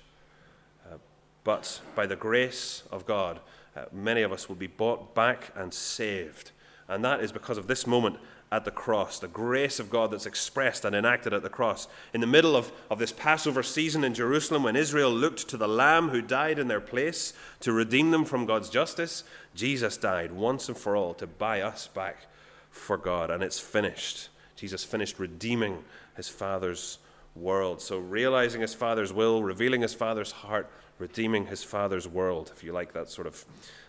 Uh, 0.91 0.97
but 1.45 1.81
by 1.95 2.05
the 2.05 2.17
grace 2.17 2.83
of 2.91 3.07
God, 3.07 3.39
uh, 3.77 3.85
many 3.93 4.23
of 4.23 4.33
us 4.33 4.49
will 4.49 4.57
be 4.57 4.67
bought 4.67 5.15
back 5.15 5.53
and 5.55 5.73
saved. 5.73 6.51
And 6.89 7.05
that 7.05 7.21
is 7.21 7.31
because 7.31 7.59
of 7.59 7.69
this 7.69 7.87
moment 7.87 8.17
at 8.53 8.65
the 8.65 8.71
cross, 8.71 9.19
the 9.19 9.27
grace 9.27 9.81
of 9.81 9.91
God 9.91 10.11
that's 10.11 10.27
expressed 10.27 10.85
and 10.85 10.95
enacted 10.95 11.33
at 11.33 11.43
the 11.43 11.49
cross. 11.49 11.89
In 12.15 12.21
the 12.21 12.27
middle 12.27 12.55
of, 12.55 12.71
of 12.91 12.99
this 12.99 13.13
Passover 13.13 13.63
season 13.63 14.05
in 14.05 14.15
Jerusalem, 14.15 14.63
when 14.63 14.77
Israel 14.77 15.11
looked 15.11 15.49
to 15.49 15.57
the 15.57 15.69
Lamb 15.69 16.11
who 16.11 16.23
died 16.23 16.59
in 16.59 16.69
their 16.69 16.81
place 16.81 17.33
to 17.61 17.73
redeem 17.73 18.13
them 18.13 18.25
from 18.25 18.47
God's 18.47 18.71
justice, 18.71 19.25
Jesus 19.55 19.97
died 19.97 20.33
once 20.33 20.69
and 20.69 20.79
for 20.79 20.97
all 20.97 21.13
to 21.15 21.27
buy 21.27 21.61
us 21.61 21.89
back 21.89 22.27
for 22.71 22.97
God, 22.97 23.31
and 23.31 23.43
it's 23.43 23.59
finished. 23.59 24.29
Jesus 24.55 24.85
finished 24.85 25.19
redeeming 25.19 25.83
his 26.17 26.29
Father's 26.29 26.99
world. 27.35 27.81
So, 27.81 27.99
realizing 27.99 28.61
his 28.61 28.75
Father's 28.75 29.13
will, 29.13 29.43
revealing 29.43 29.83
his 29.83 29.95
Father's 29.95 30.31
heart, 30.31 30.71
redeeming 30.99 31.47
his 31.47 31.65
Father's 31.65 32.07
world, 32.07 32.53
if 32.55 32.63
you 32.63 32.73
like 32.73 32.93
that 32.93 33.11
sort 33.11 33.27
of 33.27 33.45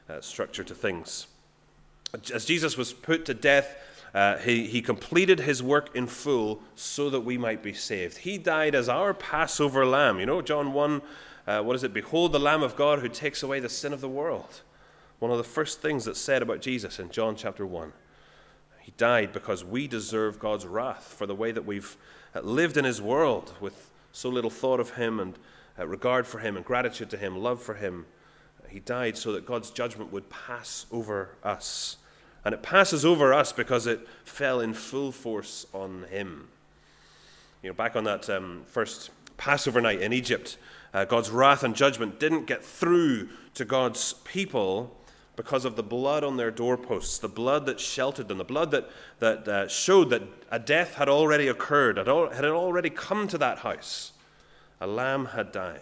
uh, 0.09 0.21
structure 0.21 0.63
to 0.63 0.73
things. 0.73 1.27
As 2.33 2.45
Jesus 2.45 2.77
was 2.77 2.93
put 2.93 3.25
to 3.25 3.33
death, 3.33 3.75
uh, 4.13 4.37
he, 4.37 4.67
he 4.67 4.81
completed 4.81 5.41
his 5.41 5.61
work 5.61 5.95
in 5.95 6.07
full 6.07 6.61
so 6.75 7.09
that 7.09 7.21
we 7.21 7.37
might 7.37 7.61
be 7.61 7.73
saved. 7.73 8.19
He 8.19 8.37
died 8.37 8.73
as 8.73 8.89
our 8.89 9.13
Passover 9.13 9.85
lamb. 9.85 10.19
You 10.19 10.25
know, 10.25 10.41
John 10.41 10.73
1, 10.73 11.01
uh, 11.47 11.61
what 11.61 11.75
is 11.75 11.83
it? 11.83 11.93
Behold 11.93 12.31
the 12.31 12.39
Lamb 12.39 12.63
of 12.63 12.75
God 12.75 12.99
who 12.99 13.09
takes 13.09 13.43
away 13.43 13.59
the 13.59 13.69
sin 13.69 13.93
of 13.93 14.01
the 14.01 14.09
world. 14.09 14.61
One 15.19 15.31
of 15.31 15.37
the 15.37 15.43
first 15.43 15.81
things 15.81 16.05
that's 16.05 16.19
said 16.19 16.41
about 16.41 16.61
Jesus 16.61 16.99
in 16.99 17.09
John 17.09 17.35
chapter 17.35 17.65
1. 17.65 17.91
He 18.81 18.93
died 18.97 19.33
because 19.33 19.65
we 19.65 19.87
deserve 19.87 20.39
God's 20.39 20.65
wrath 20.65 21.13
for 21.17 21.25
the 21.25 21.35
way 21.35 21.51
that 21.51 21.65
we've 21.65 21.97
uh, 22.33 22.41
lived 22.41 22.77
in 22.77 22.85
his 22.85 23.01
world 23.01 23.53
with 23.59 23.89
so 24.11 24.29
little 24.29 24.49
thought 24.49 24.79
of 24.79 24.91
him 24.91 25.19
and 25.19 25.37
uh, 25.77 25.85
regard 25.87 26.25
for 26.25 26.39
him 26.39 26.55
and 26.55 26.65
gratitude 26.65 27.09
to 27.09 27.17
him, 27.17 27.37
love 27.37 27.61
for 27.61 27.73
him. 27.73 28.05
He 28.69 28.79
died 28.79 29.17
so 29.17 29.31
that 29.33 29.45
God's 29.45 29.71
judgment 29.71 30.11
would 30.11 30.29
pass 30.29 30.85
over 30.91 31.35
us. 31.43 31.97
And 32.47 32.53
it 32.53 32.63
passes 32.63 33.03
over 33.03 33.33
us 33.33 33.51
because 33.51 33.87
it 33.87 34.07
fell 34.23 34.61
in 34.61 34.73
full 34.73 35.11
force 35.11 35.65
on 35.73 36.05
him. 36.09 36.47
You 37.61 37.71
know, 37.71 37.73
back 37.73 37.97
on 37.97 38.05
that 38.05 38.29
um, 38.29 38.61
first 38.67 39.09
Passover 39.35 39.81
night 39.81 40.01
in 40.01 40.13
Egypt, 40.13 40.57
uh, 40.93 41.03
God's 41.03 41.29
wrath 41.29 41.65
and 41.65 41.75
judgment 41.75 42.21
didn't 42.21 42.45
get 42.45 42.63
through 42.63 43.27
to 43.55 43.65
God's 43.65 44.13
people 44.23 44.95
because 45.35 45.65
of 45.65 45.75
the 45.75 45.83
blood 45.83 46.23
on 46.23 46.37
their 46.37 46.49
doorposts, 46.49 47.17
the 47.17 47.27
blood 47.27 47.65
that 47.65 47.81
sheltered 47.81 48.29
them, 48.29 48.37
the 48.37 48.45
blood 48.45 48.71
that, 48.71 48.89
that 49.19 49.45
uh, 49.45 49.67
showed 49.67 50.09
that 50.11 50.21
a 50.49 50.57
death 50.57 50.93
had 50.93 51.09
already 51.09 51.49
occurred, 51.49 51.97
had, 51.97 52.07
al- 52.07 52.29
had 52.29 52.45
already 52.45 52.89
come 52.89 53.27
to 53.27 53.37
that 53.37 53.57
house. 53.57 54.13
A 54.79 54.87
lamb 54.87 55.25
had 55.25 55.51
died. 55.51 55.81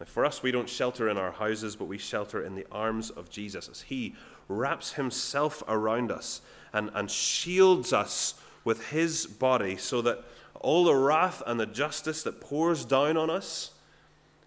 Now, 0.00 0.06
for 0.06 0.24
us, 0.24 0.42
we 0.42 0.50
don't 0.50 0.68
shelter 0.68 1.08
in 1.08 1.16
our 1.16 1.32
houses, 1.32 1.76
but 1.76 1.86
we 1.86 1.98
shelter 1.98 2.42
in 2.42 2.54
the 2.54 2.66
arms 2.70 3.10
of 3.10 3.30
Jesus 3.30 3.68
as 3.68 3.82
He 3.82 4.14
wraps 4.48 4.94
Himself 4.94 5.62
around 5.68 6.10
us 6.10 6.40
and, 6.72 6.90
and 6.94 7.10
shields 7.10 7.92
us 7.92 8.34
with 8.64 8.88
His 8.88 9.26
body 9.26 9.76
so 9.76 10.02
that 10.02 10.24
all 10.60 10.84
the 10.84 10.94
wrath 10.94 11.42
and 11.46 11.60
the 11.60 11.66
justice 11.66 12.22
that 12.22 12.40
pours 12.40 12.84
down 12.84 13.16
on 13.16 13.30
us 13.30 13.72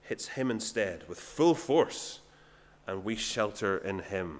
hits 0.03 0.29
Him 0.29 0.51
instead 0.51 1.07
with 1.07 1.19
full 1.19 1.55
force, 1.55 2.19
and 2.85 3.03
we 3.03 3.15
shelter 3.15 3.77
in 3.77 3.99
Him. 3.99 4.39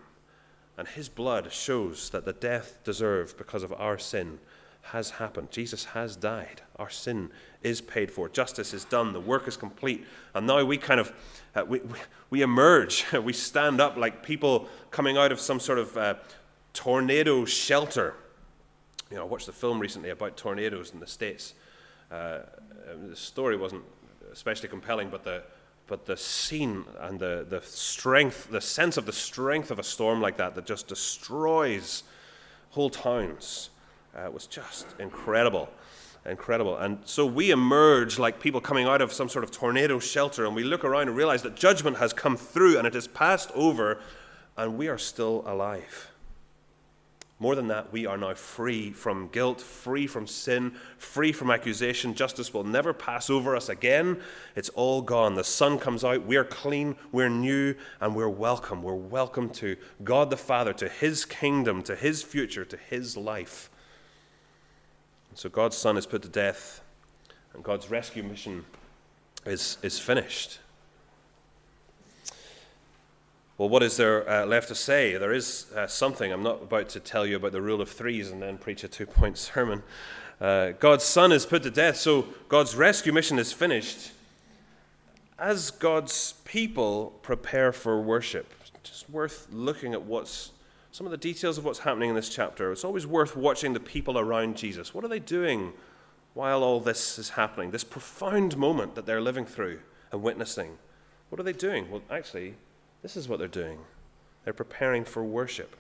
And 0.78 0.88
His 0.88 1.10
blood 1.10 1.52
shows 1.52 2.10
that 2.10 2.26
the 2.26 2.34
death 2.34 2.80
deserved 2.84 3.38
because 3.38 3.64
of 3.64 3.74
our 3.74 3.98
sin 3.98 4.40
has 4.92 5.12
happened. 5.12 5.52
Jesus 5.52 5.86
has 5.86 6.16
died. 6.16 6.62
Our 6.78 6.90
sin 6.90 7.30
is 7.62 7.82
paid 7.82 8.12
for. 8.12 8.30
Justice 8.30 8.74
is 8.74 8.86
done. 8.86 9.14
The 9.14 9.20
work 9.20 9.48
is 9.48 9.58
complete. 9.58 10.06
And 10.34 10.48
now 10.48 10.64
we 10.64 10.78
kind 10.78 11.00
of 11.00 11.12
uh, 11.56 11.66
we, 11.66 11.82
we 12.30 12.42
emerge. 12.42 13.06
we 13.24 13.34
stand 13.34 13.82
up 13.82 13.98
like 13.98 14.24
people 14.24 14.68
coming 14.92 15.18
out 15.18 15.32
of 15.32 15.40
some 15.40 15.60
sort 15.60 15.80
of 15.80 15.98
uh, 15.98 16.16
tornado 16.74 17.46
shelter. 17.46 18.16
You 19.10 19.18
know, 19.18 19.24
I 19.24 19.26
watched 19.26 19.46
the 19.46 19.54
film 19.54 19.80
recently 19.80 20.10
about 20.10 20.38
tornadoes 20.38 20.92
in 20.92 21.00
the 21.00 21.08
states. 21.08 21.54
Uh, 22.12 22.40
the 23.10 23.16
story 23.16 23.58
wasn't 23.58 23.84
especially 24.32 24.70
compelling, 24.70 25.10
but 25.10 25.24
the 25.24 25.44
but 25.88 26.06
the 26.06 26.18
scene 26.18 26.84
and 27.00 27.18
the, 27.18 27.46
the 27.48 27.62
strength, 27.62 28.50
the 28.52 28.60
sense 28.60 28.98
of 28.98 29.06
the 29.06 29.14
strength 29.14 29.72
of 29.72 29.80
a 29.80 29.84
storm 29.84 30.20
like 30.20 30.36
that 30.36 30.54
that 30.56 30.66
just 30.66 30.88
destroys 30.88 32.04
whole 32.72 32.90
towns 32.90 33.70
uh, 34.18 34.30
was 34.32 34.48
just 34.48 34.88
incredible. 35.00 35.70
Incredible. 36.26 36.78
And 36.78 37.00
so 37.06 37.26
we 37.26 37.52
emerge 37.52 38.20
like 38.20 38.42
people 38.42 38.60
coming 38.60 38.86
out 38.86 39.02
of 39.02 39.14
some 39.14 39.30
sort 39.30 39.44
of 39.44 39.52
tornado 39.52 40.00
shelter, 40.00 40.46
and 40.46 40.56
we 40.56 40.64
look 40.64 40.84
around 40.84 41.08
and 41.08 41.16
realize 41.16 41.44
that 41.44 41.56
judgment 41.56 41.98
has 41.98 42.12
come 42.12 42.36
through 42.36 42.78
and 42.78 42.86
it 42.86 42.94
has 42.94 43.08
passed 43.08 43.52
over, 43.54 44.00
and 44.58 44.78
we 44.78 44.90
are 44.90 44.98
still 44.98 45.44
alive. 45.46 46.12
More 47.40 47.54
than 47.54 47.68
that, 47.68 47.94
we 47.94 48.08
are 48.08 48.18
now 48.18 48.34
free 48.34 48.92
from 48.92 49.28
guilt, 49.28 49.62
free 49.62 50.08
from 50.08 50.26
sin, 50.26 50.74
free 50.98 51.32
from 51.32 51.52
accusation. 51.52 52.16
Justice 52.16 52.52
will 52.52 52.64
never 52.64 52.94
pass 52.94 53.30
over 53.30 53.56
us 53.56 53.70
again. 53.70 54.20
It's 54.56 54.70
all 54.70 55.04
gone. 55.04 55.36
The 55.36 55.44
sun 55.44 55.78
comes 55.78 56.04
out. 56.04 56.26
We're 56.26 56.44
clean, 56.44 56.96
we're 57.12 57.30
new, 57.30 57.76
and 58.02 58.16
we're 58.16 58.28
welcome. 58.28 58.82
We're 58.82 58.96
welcome 58.96 59.52
to 59.52 59.78
God 60.04 60.32
the 60.32 60.38
Father, 60.38 60.74
to 60.74 60.90
His 60.90 61.26
kingdom, 61.26 61.84
to 61.84 61.96
His 61.96 62.24
future, 62.24 62.66
to 62.66 62.76
His 62.76 63.16
life. 63.16 63.70
So 65.38 65.50
God's 65.50 65.78
Son 65.78 65.98
is 65.98 66.08
put 66.08 66.24
to 66.24 66.30
death, 66.30 66.82
and 67.54 67.64
God's 67.64 67.92
rescue 67.92 68.24
mission 68.24 68.66
is, 69.46 69.78
is 69.84 70.00
finished. 70.00 70.58
Well, 73.60 73.70
what 73.70 73.84
is 73.84 73.98
there 73.98 74.28
uh, 74.28 74.48
left 74.48 74.70
to 74.70 74.76
say? 74.76 75.16
There 75.16 75.32
is 75.32 75.68
uh, 75.76 75.86
something. 75.86 76.32
I'm 76.34 76.42
not 76.42 76.64
about 76.64 76.90
to 76.90 77.00
tell 77.00 77.24
you 77.24 77.36
about 77.36 77.52
the 77.52 77.62
rule 77.62 77.82
of 77.82 77.90
threes 77.92 78.32
and 78.32 78.42
then 78.42 78.58
preach 78.58 78.84
a 78.84 78.88
two 78.88 79.06
point 79.06 79.38
sermon. 79.54 79.84
Uh, 80.42 80.70
God's 80.72 81.04
Son 81.04 81.32
is 81.32 81.46
put 81.46 81.62
to 81.62 81.70
death, 81.70 81.98
so 81.98 82.26
God's 82.50 82.76
rescue 82.76 83.14
mission 83.14 83.38
is 83.38 83.54
finished. 83.54 84.14
As 85.38 85.70
God's 85.70 86.34
people 86.46 87.14
prepare 87.22 87.72
for 87.72 88.02
worship, 88.02 88.52
just 88.82 89.08
worth 89.08 89.48
looking 89.52 89.94
at 89.94 90.02
what's 90.02 90.52
some 90.98 91.06
of 91.06 91.12
the 91.12 91.18
details 91.18 91.60
of 91.60 91.64
what's 91.64 91.78
happening 91.78 92.10
in 92.10 92.16
this 92.16 92.28
chapter. 92.28 92.72
It's 92.72 92.84
always 92.84 93.06
worth 93.06 93.38
watching 93.38 93.74
the 93.74 93.80
people 93.80 94.18
around 94.18 94.58
Jesus. 94.58 94.96
What 94.96 95.06
are 95.06 95.08
they 95.08 95.20
doing 95.20 95.74
while 96.34 96.64
all 96.64 96.80
this 96.80 97.20
is 97.20 97.30
happening? 97.30 97.70
This 97.70 97.84
profound 97.84 98.58
moment 98.58 98.96
that 98.96 99.06
they're 99.06 99.22
living 99.22 99.46
through 99.46 99.82
and 100.12 100.24
witnessing. 100.24 100.80
What 101.30 101.40
are 101.40 101.44
they 101.44 101.54
doing? 101.54 101.92
Well, 101.92 102.02
actually, 102.10 102.56
this 103.04 103.16
is 103.16 103.30
what 103.30 103.38
they're 103.38 103.48
doing. 103.48 103.78
They're 104.44 104.56
preparing 104.56 105.06
for 105.06 105.24
worship. 105.24 105.76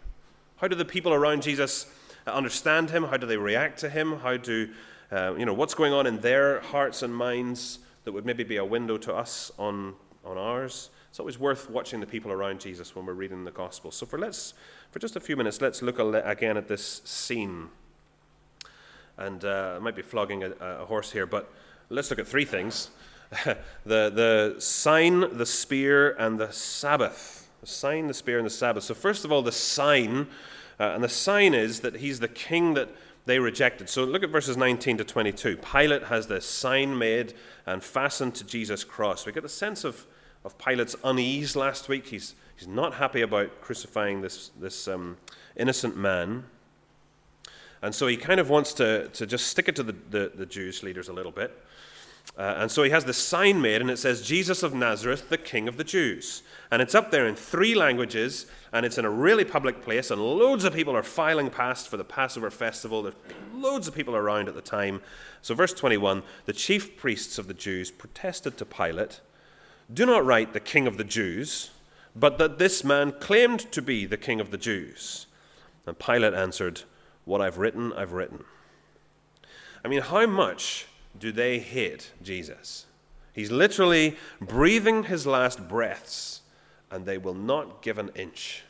How 0.57 0.67
do 0.67 0.75
the 0.75 0.85
people 0.85 1.11
around 1.11 1.41
Jesus 1.41 1.87
understand 2.27 2.91
him? 2.91 3.05
How 3.05 3.17
do 3.17 3.25
they 3.25 3.37
react 3.37 3.79
to 3.79 3.89
him? 3.89 4.19
How 4.19 4.37
do, 4.37 4.69
uh, 5.11 5.33
you 5.35 5.47
know, 5.47 5.53
what's 5.55 5.73
going 5.73 5.93
on 5.93 6.05
in 6.05 6.19
their 6.19 6.59
hearts 6.59 7.01
and 7.01 7.15
minds 7.15 7.79
that 8.03 8.11
would 8.11 8.27
maybe 8.27 8.43
be 8.43 8.57
a 8.57 8.65
window 8.65 8.99
to 8.99 9.15
us 9.15 9.51
on, 9.57 9.95
on 10.23 10.37
ours? 10.37 10.91
It's 11.17 11.19
always 11.19 11.39
worth 11.39 11.67
watching 11.67 11.99
the 11.99 12.05
people 12.05 12.31
around 12.31 12.59
Jesus 12.59 12.95
when 12.95 13.07
we're 13.07 13.13
reading 13.13 13.43
the 13.43 13.49
Gospel. 13.49 13.89
So, 13.89 14.05
for, 14.05 14.19
let's, 14.19 14.53
for 14.91 14.99
just 14.99 15.15
a 15.15 15.19
few 15.19 15.35
minutes, 15.35 15.59
let's 15.59 15.81
look 15.81 15.97
again 15.97 16.57
at 16.57 16.67
this 16.67 17.01
scene. 17.05 17.69
And 19.17 19.43
uh, 19.43 19.77
I 19.77 19.79
might 19.79 19.95
be 19.95 20.03
flogging 20.03 20.43
a, 20.43 20.51
a 20.51 20.85
horse 20.85 21.11
here, 21.11 21.25
but 21.25 21.51
let's 21.89 22.11
look 22.11 22.19
at 22.19 22.27
three 22.27 22.45
things 22.45 22.91
the, 23.45 23.55
the 23.83 24.57
sign, 24.59 25.35
the 25.35 25.45
spear, 25.47 26.11
and 26.19 26.39
the 26.39 26.51
Sabbath. 26.51 27.49
The 27.61 27.67
sign, 27.67 28.05
the 28.05 28.13
spear, 28.13 28.37
and 28.37 28.45
the 28.45 28.51
Sabbath. 28.51 28.83
So, 28.83 28.93
first 28.93 29.25
of 29.25 29.31
all, 29.31 29.41
the 29.41 29.51
sign. 29.51 30.27
Uh, 30.79 30.91
and 30.93 31.03
the 31.03 31.09
sign 31.09 31.55
is 31.55 31.79
that 31.79 31.95
he's 31.95 32.19
the 32.19 32.27
king 32.27 32.75
that 32.75 32.89
they 33.25 33.39
rejected. 33.39 33.89
So 33.89 34.03
look 34.03 34.21
at 34.21 34.29
verses 34.29 34.55
19 34.55 34.99
to 34.99 35.03
22. 35.03 35.57
Pilate 35.57 36.03
has 36.03 36.27
this 36.27 36.45
sign 36.45 36.95
made 36.95 37.33
and 37.65 37.83
fastened 37.83 38.35
to 38.35 38.43
Jesus' 38.43 38.83
cross. 38.83 39.25
We 39.25 39.31
get 39.31 39.41
the 39.41 39.49
sense 39.49 39.83
of 39.83 40.05
of 40.47 40.57
Pilate's 40.57 40.95
unease 41.03 41.57
last 41.57 41.89
week. 41.89 42.07
He's, 42.07 42.33
he's 42.55 42.69
not 42.69 42.95
happy 42.95 43.21
about 43.21 43.59
crucifying 43.61 44.21
this, 44.21 44.49
this 44.57 44.87
um, 44.87 45.17
innocent 45.57 45.97
man. 45.97 46.45
And 47.81 47.93
so 47.93 48.07
he 48.07 48.15
kind 48.15 48.39
of 48.39 48.49
wants 48.49 48.73
to, 48.75 49.09
to 49.09 49.25
just 49.27 49.47
stick 49.47 49.67
it 49.67 49.75
to 49.75 49.83
the, 49.83 49.95
the, 50.09 50.31
the 50.33 50.45
Jewish 50.45 50.83
leaders 50.83 51.09
a 51.09 51.13
little 51.13 51.33
bit. 51.33 51.51
Uh, 52.37 52.55
and 52.59 52.71
so 52.71 52.83
he 52.83 52.91
has 52.91 53.03
this 53.03 53.17
sign 53.17 53.61
made, 53.61 53.81
and 53.81 53.91
it 53.91 53.97
says, 53.97 54.21
Jesus 54.21 54.63
of 54.63 54.73
Nazareth, 54.73 55.29
the 55.29 55.37
King 55.37 55.67
of 55.67 55.75
the 55.75 55.83
Jews. 55.83 56.43
And 56.71 56.81
it's 56.81 56.95
up 56.95 57.11
there 57.11 57.27
in 57.27 57.35
three 57.35 57.75
languages, 57.75 58.45
and 58.71 58.85
it's 58.85 58.97
in 58.97 59.03
a 59.05 59.09
really 59.09 59.43
public 59.43 59.81
place, 59.81 60.11
and 60.11 60.21
loads 60.21 60.63
of 60.63 60.73
people 60.73 60.95
are 60.95 61.03
filing 61.03 61.49
past 61.49 61.89
for 61.89 61.97
the 61.97 62.05
Passover 62.05 62.49
festival. 62.49 63.03
There's 63.03 63.15
loads 63.53 63.87
of 63.87 63.95
people 63.95 64.15
around 64.15 64.47
at 64.47 64.55
the 64.55 64.61
time. 64.61 65.01
So, 65.41 65.55
verse 65.55 65.73
21 65.73 66.23
the 66.45 66.53
chief 66.53 66.95
priests 66.95 67.37
of 67.37 67.47
the 67.47 67.53
Jews 67.53 67.91
protested 67.91 68.57
to 68.57 68.65
Pilate 68.65 69.19
do 69.91 70.05
not 70.05 70.25
write 70.25 70.53
the 70.53 70.59
king 70.59 70.87
of 70.87 70.97
the 70.97 71.03
Jews, 71.03 71.71
but 72.15 72.37
that 72.37 72.57
this 72.57 72.83
man 72.83 73.13
claimed 73.13 73.71
to 73.71 73.81
be 73.81 74.05
the 74.05 74.17
king 74.17 74.39
of 74.41 74.51
the 74.51 74.57
Jews. 74.57 75.27
And 75.85 75.97
Pilate 75.97 76.33
answered, 76.33 76.81
What 77.25 77.41
I've 77.41 77.57
written, 77.57 77.93
I've 77.93 78.11
written. 78.11 78.43
I 79.85 79.87
mean, 79.87 80.01
how 80.01 80.25
much 80.25 80.87
do 81.17 81.31
they 81.31 81.59
hate 81.59 82.11
Jesus? 82.21 82.85
He's 83.31 83.51
literally 83.51 84.17
breathing 84.41 85.03
his 85.03 85.25
last 85.25 85.67
breaths, 85.69 86.41
and 86.91 87.05
they 87.05 87.17
will 87.17 87.35
not 87.35 87.81
give 87.81 87.97
an 87.97 88.09
inch. 88.15 88.63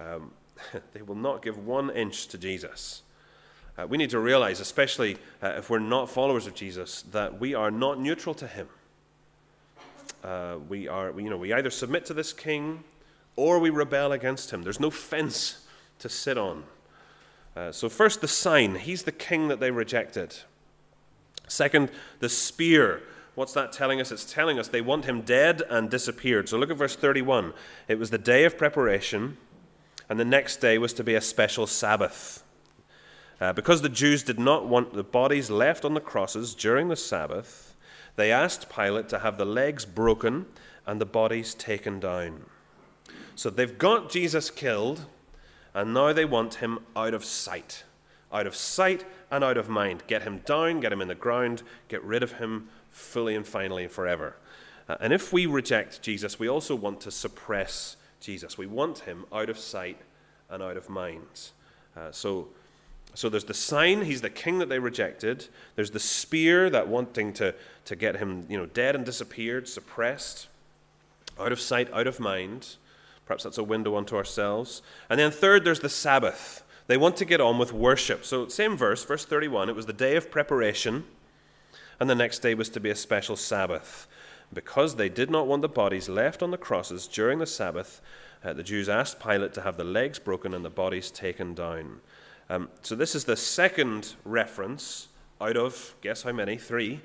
Um, 0.00 0.32
they 0.92 1.02
will 1.02 1.14
not 1.14 1.42
give 1.42 1.58
one 1.58 1.90
inch 1.90 2.26
to 2.28 2.38
Jesus. 2.38 3.02
Uh, 3.78 3.86
we 3.86 3.98
need 3.98 4.10
to 4.10 4.18
realize, 4.18 4.58
especially 4.58 5.18
uh, 5.42 5.54
if 5.58 5.68
we're 5.68 5.78
not 5.78 6.08
followers 6.08 6.46
of 6.46 6.54
Jesus, 6.54 7.02
that 7.02 7.38
we 7.38 7.54
are 7.54 7.70
not 7.70 8.00
neutral 8.00 8.34
to 8.36 8.46
him. 8.46 8.68
Uh, 10.26 10.58
we 10.68 10.88
are, 10.88 11.12
you 11.20 11.30
know, 11.30 11.36
we 11.36 11.52
either 11.52 11.70
submit 11.70 12.04
to 12.04 12.12
this 12.12 12.32
king 12.32 12.82
or 13.36 13.60
we 13.60 13.70
rebel 13.70 14.10
against 14.10 14.50
him. 14.50 14.62
There's 14.62 14.80
no 14.80 14.90
fence 14.90 15.64
to 16.00 16.08
sit 16.08 16.36
on. 16.36 16.64
Uh, 17.54 17.70
so, 17.70 17.88
first, 17.88 18.20
the 18.20 18.28
sign. 18.28 18.74
He's 18.74 19.04
the 19.04 19.12
king 19.12 19.46
that 19.48 19.60
they 19.60 19.70
rejected. 19.70 20.34
Second, 21.46 21.92
the 22.18 22.28
spear. 22.28 23.02
What's 23.36 23.52
that 23.52 23.70
telling 23.70 24.00
us? 24.00 24.10
It's 24.10 24.30
telling 24.30 24.58
us 24.58 24.66
they 24.66 24.80
want 24.80 25.04
him 25.04 25.20
dead 25.20 25.62
and 25.70 25.88
disappeared. 25.88 26.48
So, 26.48 26.58
look 26.58 26.70
at 26.70 26.76
verse 26.76 26.96
31. 26.96 27.54
It 27.86 27.98
was 27.98 28.10
the 28.10 28.18
day 28.18 28.44
of 28.44 28.58
preparation, 28.58 29.36
and 30.08 30.18
the 30.18 30.24
next 30.24 30.56
day 30.56 30.76
was 30.76 30.92
to 30.94 31.04
be 31.04 31.14
a 31.14 31.20
special 31.20 31.68
Sabbath. 31.68 32.42
Uh, 33.40 33.52
because 33.52 33.80
the 33.80 33.88
Jews 33.88 34.24
did 34.24 34.40
not 34.40 34.66
want 34.66 34.92
the 34.92 35.04
bodies 35.04 35.50
left 35.50 35.84
on 35.84 35.94
the 35.94 36.00
crosses 36.00 36.54
during 36.54 36.88
the 36.88 36.96
Sabbath, 36.96 37.65
they 38.16 38.32
asked 38.32 38.68
Pilate 38.68 39.08
to 39.10 39.20
have 39.20 39.38
the 39.38 39.44
legs 39.44 39.84
broken 39.84 40.46
and 40.86 41.00
the 41.00 41.06
bodies 41.06 41.54
taken 41.54 42.00
down. 42.00 42.46
So 43.34 43.50
they've 43.50 43.76
got 43.76 44.10
Jesus 44.10 44.50
killed, 44.50 45.04
and 45.74 45.92
now 45.92 46.12
they 46.12 46.24
want 46.24 46.54
him 46.54 46.78
out 46.96 47.12
of 47.12 47.24
sight. 47.24 47.84
Out 48.32 48.46
of 48.46 48.56
sight 48.56 49.04
and 49.30 49.44
out 49.44 49.58
of 49.58 49.68
mind. 49.68 50.04
Get 50.06 50.22
him 50.22 50.38
down, 50.46 50.80
get 50.80 50.92
him 50.92 51.02
in 51.02 51.08
the 51.08 51.14
ground, 51.14 51.62
get 51.88 52.02
rid 52.02 52.22
of 52.22 52.32
him 52.32 52.68
fully 52.90 53.34
and 53.34 53.46
finally 53.46 53.84
and 53.84 53.92
forever. 53.92 54.36
Uh, 54.88 54.96
and 55.00 55.12
if 55.12 55.32
we 55.32 55.44
reject 55.44 56.00
Jesus, 56.00 56.38
we 56.38 56.48
also 56.48 56.74
want 56.74 57.00
to 57.02 57.10
suppress 57.10 57.96
Jesus. 58.20 58.56
We 58.56 58.66
want 58.66 59.00
him 59.00 59.26
out 59.32 59.50
of 59.50 59.58
sight 59.58 60.00
and 60.48 60.62
out 60.62 60.76
of 60.76 60.88
mind. 60.88 61.50
Uh, 61.96 62.10
so 62.10 62.48
so 63.16 63.30
there's 63.30 63.44
the 63.44 63.54
sign, 63.54 64.02
he's 64.02 64.20
the 64.20 64.28
king 64.28 64.58
that 64.58 64.68
they 64.68 64.78
rejected. 64.78 65.46
There's 65.74 65.90
the 65.90 65.98
spear, 65.98 66.68
that 66.68 66.86
wanting 66.86 67.32
to, 67.34 67.54
to 67.86 67.96
get 67.96 68.16
him 68.16 68.46
you 68.48 68.56
know, 68.56 68.66
dead 68.66 68.94
and 68.94 69.04
disappeared, 69.04 69.68
suppressed, 69.68 70.48
out 71.38 71.52
of 71.52 71.60
sight, 71.60 71.92
out 71.92 72.06
of 72.06 72.20
mind. 72.20 72.76
Perhaps 73.24 73.44
that's 73.44 73.58
a 73.58 73.64
window 73.64 73.94
onto 73.94 74.16
ourselves. 74.16 74.82
And 75.08 75.18
then 75.18 75.30
third, 75.30 75.64
there's 75.64 75.80
the 75.80 75.88
Sabbath. 75.88 76.62
They 76.86 76.96
want 76.96 77.16
to 77.16 77.24
get 77.24 77.40
on 77.40 77.58
with 77.58 77.72
worship. 77.72 78.24
So, 78.24 78.46
same 78.48 78.76
verse, 78.76 79.04
verse 79.04 79.24
31, 79.24 79.68
it 79.68 79.74
was 79.74 79.86
the 79.86 79.92
day 79.92 80.14
of 80.14 80.30
preparation, 80.30 81.04
and 81.98 82.08
the 82.08 82.14
next 82.14 82.40
day 82.40 82.54
was 82.54 82.68
to 82.70 82.80
be 82.80 82.90
a 82.90 82.96
special 82.96 83.36
Sabbath. 83.36 84.06
Because 84.52 84.94
they 84.94 85.08
did 85.08 85.28
not 85.28 85.48
want 85.48 85.62
the 85.62 85.68
bodies 85.68 86.08
left 86.08 86.42
on 86.42 86.52
the 86.52 86.58
crosses 86.58 87.08
during 87.08 87.40
the 87.40 87.46
Sabbath, 87.46 88.00
uh, 88.44 88.52
the 88.52 88.62
Jews 88.62 88.88
asked 88.88 89.18
Pilate 89.18 89.52
to 89.54 89.62
have 89.62 89.76
the 89.76 89.84
legs 89.84 90.20
broken 90.20 90.54
and 90.54 90.64
the 90.64 90.70
bodies 90.70 91.10
taken 91.10 91.54
down. 91.54 92.00
Um, 92.48 92.68
so 92.82 92.94
this 92.94 93.16
is 93.16 93.24
the 93.24 93.36
second 93.36 94.14
reference 94.24 95.08
out 95.40 95.56
of, 95.56 95.96
guess 96.00 96.22
how 96.22 96.30
many? 96.30 96.56
Three. 96.56 97.00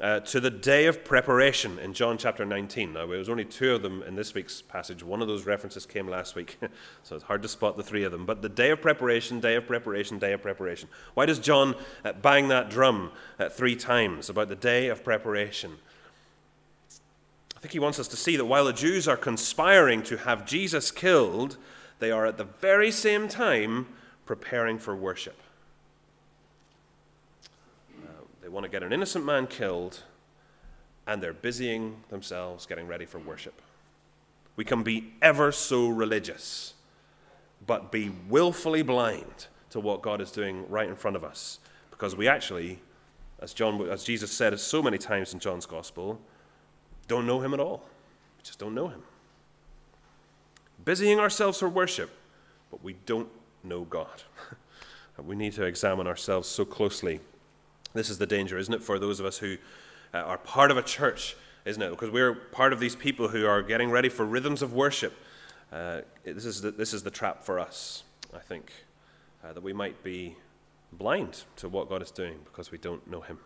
Uh, 0.00 0.18
to 0.20 0.40
the 0.40 0.50
day 0.50 0.86
of 0.86 1.04
preparation 1.04 1.78
in 1.78 1.92
John 1.92 2.16
chapter 2.16 2.46
19. 2.46 2.94
Now, 2.94 3.06
there 3.06 3.18
was 3.18 3.28
only 3.28 3.44
two 3.44 3.74
of 3.74 3.82
them 3.82 4.02
in 4.04 4.14
this 4.14 4.32
week's 4.32 4.62
passage. 4.62 5.02
One 5.02 5.20
of 5.20 5.28
those 5.28 5.44
references 5.44 5.84
came 5.84 6.08
last 6.08 6.34
week, 6.34 6.56
so 7.02 7.16
it's 7.16 7.24
hard 7.24 7.42
to 7.42 7.48
spot 7.48 7.76
the 7.76 7.82
three 7.82 8.04
of 8.04 8.10
them. 8.10 8.24
But 8.24 8.40
the 8.40 8.48
day 8.48 8.70
of 8.70 8.80
preparation, 8.80 9.40
day 9.40 9.56
of 9.56 9.66
preparation, 9.66 10.18
day 10.18 10.32
of 10.32 10.40
preparation. 10.40 10.88
Why 11.12 11.26
does 11.26 11.38
John 11.38 11.74
uh, 12.02 12.14
bang 12.14 12.48
that 12.48 12.70
drum 12.70 13.12
uh, 13.38 13.50
three 13.50 13.76
times 13.76 14.30
about 14.30 14.48
the 14.48 14.56
day 14.56 14.88
of 14.88 15.04
preparation? 15.04 15.72
I 17.54 17.60
think 17.60 17.72
he 17.72 17.78
wants 17.78 17.98
us 17.98 18.08
to 18.08 18.16
see 18.16 18.36
that 18.36 18.46
while 18.46 18.64
the 18.64 18.72
Jews 18.72 19.06
are 19.06 19.18
conspiring 19.18 20.02
to 20.04 20.16
have 20.16 20.46
Jesus 20.46 20.90
killed, 20.90 21.58
they 21.98 22.10
are 22.10 22.24
at 22.24 22.38
the 22.38 22.44
very 22.44 22.90
same 22.90 23.28
time 23.28 23.86
preparing 24.24 24.78
for 24.78 24.96
worship. 24.96 25.38
Uh, 28.02 28.08
they 28.39 28.39
want 28.50 28.64
to 28.64 28.70
get 28.70 28.82
an 28.82 28.92
innocent 28.92 29.24
man 29.24 29.46
killed, 29.46 30.02
and 31.06 31.22
they're 31.22 31.32
busying 31.32 32.02
themselves 32.08 32.66
getting 32.66 32.86
ready 32.86 33.06
for 33.06 33.18
worship. 33.18 33.62
We 34.56 34.64
can 34.64 34.82
be 34.82 35.14
ever 35.22 35.52
so 35.52 35.88
religious, 35.88 36.74
but 37.66 37.90
be 37.90 38.10
willfully 38.28 38.82
blind 38.82 39.46
to 39.70 39.80
what 39.80 40.02
God 40.02 40.20
is 40.20 40.30
doing 40.30 40.68
right 40.68 40.88
in 40.88 40.96
front 40.96 41.16
of 41.16 41.24
us, 41.24 41.60
because 41.90 42.16
we 42.16 42.28
actually, 42.28 42.80
as 43.40 43.54
John, 43.54 43.88
as 43.88 44.04
Jesus 44.04 44.32
said 44.32 44.58
so 44.58 44.82
many 44.82 44.98
times 44.98 45.32
in 45.32 45.40
John's 45.40 45.66
Gospel, 45.66 46.20
don't 47.08 47.26
know 47.26 47.40
Him 47.40 47.54
at 47.54 47.60
all. 47.60 47.84
We 48.38 48.42
just 48.42 48.58
don't 48.58 48.74
know 48.74 48.88
Him. 48.88 49.02
Busying 50.84 51.18
ourselves 51.18 51.58
for 51.58 51.68
worship, 51.68 52.10
but 52.70 52.82
we 52.82 52.94
don't 53.06 53.28
know 53.62 53.82
God. 53.82 54.22
we 55.18 55.36
need 55.36 55.52
to 55.54 55.64
examine 55.64 56.06
ourselves 56.06 56.48
so 56.48 56.64
closely. 56.64 57.20
This 57.92 58.08
is 58.08 58.18
the 58.18 58.26
danger, 58.26 58.58
isn't 58.58 58.72
it, 58.72 58.82
for 58.82 58.98
those 58.98 59.20
of 59.20 59.26
us 59.26 59.38
who 59.38 59.56
uh, 60.14 60.18
are 60.18 60.38
part 60.38 60.70
of 60.70 60.76
a 60.76 60.82
church, 60.82 61.36
isn't 61.64 61.82
it? 61.82 61.90
Because 61.90 62.10
we're 62.10 62.34
part 62.34 62.72
of 62.72 62.80
these 62.80 62.96
people 62.96 63.28
who 63.28 63.46
are 63.46 63.62
getting 63.62 63.90
ready 63.90 64.08
for 64.08 64.24
rhythms 64.24 64.62
of 64.62 64.72
worship. 64.72 65.12
Uh, 65.72 66.02
this, 66.24 66.44
is 66.44 66.60
the, 66.62 66.70
this 66.70 66.94
is 66.94 67.02
the 67.02 67.10
trap 67.10 67.42
for 67.44 67.58
us, 67.58 68.04
I 68.34 68.38
think, 68.38 68.72
uh, 69.44 69.52
that 69.52 69.62
we 69.62 69.72
might 69.72 70.02
be 70.02 70.36
blind 70.92 71.44
to 71.56 71.68
what 71.68 71.88
God 71.88 72.02
is 72.02 72.10
doing 72.10 72.38
because 72.44 72.70
we 72.70 72.78
don't 72.78 73.08
know 73.08 73.20
Him. 73.20 73.38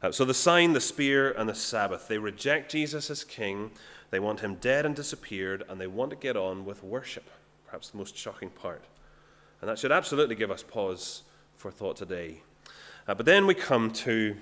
Uh, 0.00 0.12
so 0.12 0.24
the 0.24 0.34
sign, 0.34 0.74
the 0.74 0.80
spear, 0.80 1.32
and 1.32 1.48
the 1.48 1.54
Sabbath, 1.54 2.06
they 2.06 2.18
reject 2.18 2.70
Jesus 2.70 3.10
as 3.10 3.24
king. 3.24 3.72
They 4.10 4.20
want 4.20 4.40
him 4.40 4.54
dead 4.54 4.86
and 4.86 4.94
disappeared, 4.94 5.64
and 5.68 5.80
they 5.80 5.88
want 5.88 6.10
to 6.10 6.16
get 6.16 6.36
on 6.36 6.64
with 6.64 6.84
worship. 6.84 7.28
Perhaps 7.66 7.90
the 7.90 7.98
most 7.98 8.16
shocking 8.16 8.50
part. 8.50 8.84
And 9.60 9.68
that 9.68 9.78
should 9.78 9.92
absolutely 9.92 10.36
give 10.36 10.50
us 10.50 10.62
pause 10.62 11.22
for 11.56 11.70
thought 11.70 11.96
today. 11.96 12.42
Uh, 13.08 13.14
but 13.14 13.24
then 13.24 13.46
we 13.46 13.54
come 13.54 13.90
to 13.90 14.36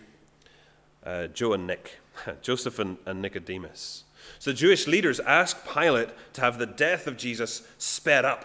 uh, 1.04 1.28
Joe 1.28 1.52
and 1.52 1.66
Nick, 1.68 2.00
Joseph 2.42 2.80
and, 2.80 2.98
and 3.06 3.22
Nicodemus. 3.22 4.02
So 4.40 4.50
the 4.50 4.56
Jewish 4.56 4.88
leaders 4.88 5.20
ask 5.20 5.64
Pilate 5.72 6.08
to 6.32 6.40
have 6.40 6.58
the 6.58 6.66
death 6.66 7.06
of 7.06 7.16
Jesus 7.16 7.62
sped 7.78 8.24
up. 8.24 8.44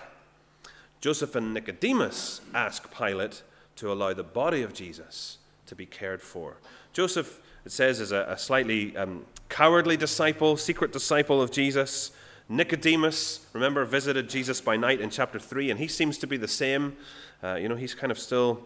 Joseph 1.01 1.36
and 1.36 1.55
Nicodemus 1.55 2.41
ask 2.53 2.95
Pilate 2.95 3.41
to 3.77 3.91
allow 3.91 4.13
the 4.13 4.23
body 4.23 4.62
of 4.62 4.73
Jesus 4.73 5.39
to 5.65 5.73
be 5.73 5.88
cared 5.88 6.21
for. 6.21 6.57
Joseph, 6.93 7.41
it 7.65 7.71
says, 7.71 7.99
is 7.99 8.12
a, 8.12 8.27
a 8.29 8.38
slightly 8.38 8.95
um, 8.95 9.25
cowardly 9.49 9.97
disciple, 9.97 10.55
secret 10.55 10.93
disciple 10.93 11.41
of 11.41 11.49
Jesus. 11.49 12.12
Nicodemus, 12.47 13.47
remember, 13.53 13.86
visited 13.86 14.29
Jesus 14.29 14.62
by 14.62 14.77
night 14.77 15.01
in 15.01 15.10
chapter 15.10 15.39
3, 15.39 15.71
and 15.71 15.79
he 15.79 15.88
seems 15.88 16.19
to 16.19 16.27
be 16.27 16.38
the 16.38 16.47
same. 16.47 16.95
Uh, 17.43 17.55
you 17.55 17.67
know, 17.67 17.75
he's 17.75 17.95
kind 17.95 18.12
of 18.12 18.19
still, 18.19 18.62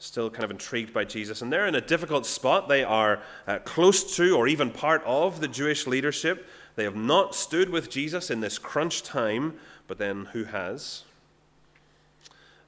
still 0.00 0.30
kind 0.30 0.44
of 0.44 0.50
intrigued 0.50 0.92
by 0.92 1.04
Jesus. 1.04 1.42
And 1.42 1.52
they're 1.52 1.66
in 1.66 1.74
a 1.74 1.80
difficult 1.80 2.26
spot. 2.26 2.68
They 2.68 2.82
are 2.82 3.22
uh, 3.46 3.58
close 3.60 4.16
to 4.16 4.34
or 4.36 4.48
even 4.48 4.70
part 4.70 5.02
of 5.04 5.40
the 5.40 5.46
Jewish 5.46 5.86
leadership. 5.86 6.48
They 6.74 6.84
have 6.84 6.96
not 6.96 7.34
stood 7.34 7.68
with 7.68 7.90
Jesus 7.90 8.30
in 8.30 8.40
this 8.40 8.58
crunch 8.58 9.02
time, 9.02 9.54
but 9.86 9.98
then 9.98 10.24
who 10.32 10.44
has? 10.44 11.04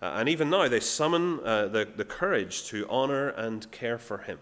Uh, 0.03 0.13
and 0.17 0.29
even 0.29 0.51
now, 0.51 0.69
they 0.69 0.81
summon 0.81 1.41
uh, 1.41 1.69
the, 1.69 1.89
the 1.97 2.05
courage 2.05 2.65
to 2.67 2.87
honor 2.91 3.29
and 3.31 3.71
care 3.73 3.99
for 3.99 4.19
him. 4.19 4.39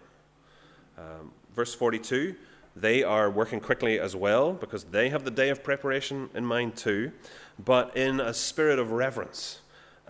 Um, 0.97 1.31
verse 1.55 1.73
42 1.73 2.35
they 2.75 3.03
are 3.03 3.29
working 3.29 3.59
quickly 3.59 3.99
as 3.99 4.15
well 4.15 4.53
because 4.53 4.85
they 4.85 5.09
have 5.09 5.25
the 5.25 5.31
day 5.31 5.49
of 5.49 5.61
preparation 5.61 6.29
in 6.33 6.45
mind 6.45 6.77
too, 6.77 7.11
but 7.63 7.95
in 7.97 8.21
a 8.21 8.33
spirit 8.33 8.79
of 8.79 8.91
reverence 8.91 9.60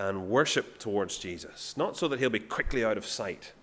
and 0.07 0.29
worship 0.29 0.79
towards 0.79 1.19
Jesus. 1.19 1.77
Not 1.77 1.95
so 1.95 2.07
that 2.07 2.19
he'll 2.19 2.31
be 2.31 2.39
quickly 2.39 2.83
out 2.83 2.97
of 2.97 3.05
sight, 3.05 3.53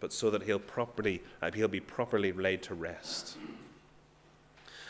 but 0.00 0.10
so 0.10 0.30
that 0.30 0.44
he'll, 0.44 0.58
properly, 0.58 1.22
uh, 1.42 1.50
he'll 1.52 1.68
be 1.68 1.80
properly 1.80 2.32
laid 2.32 2.62
to 2.62 2.74
rest. 2.74 3.36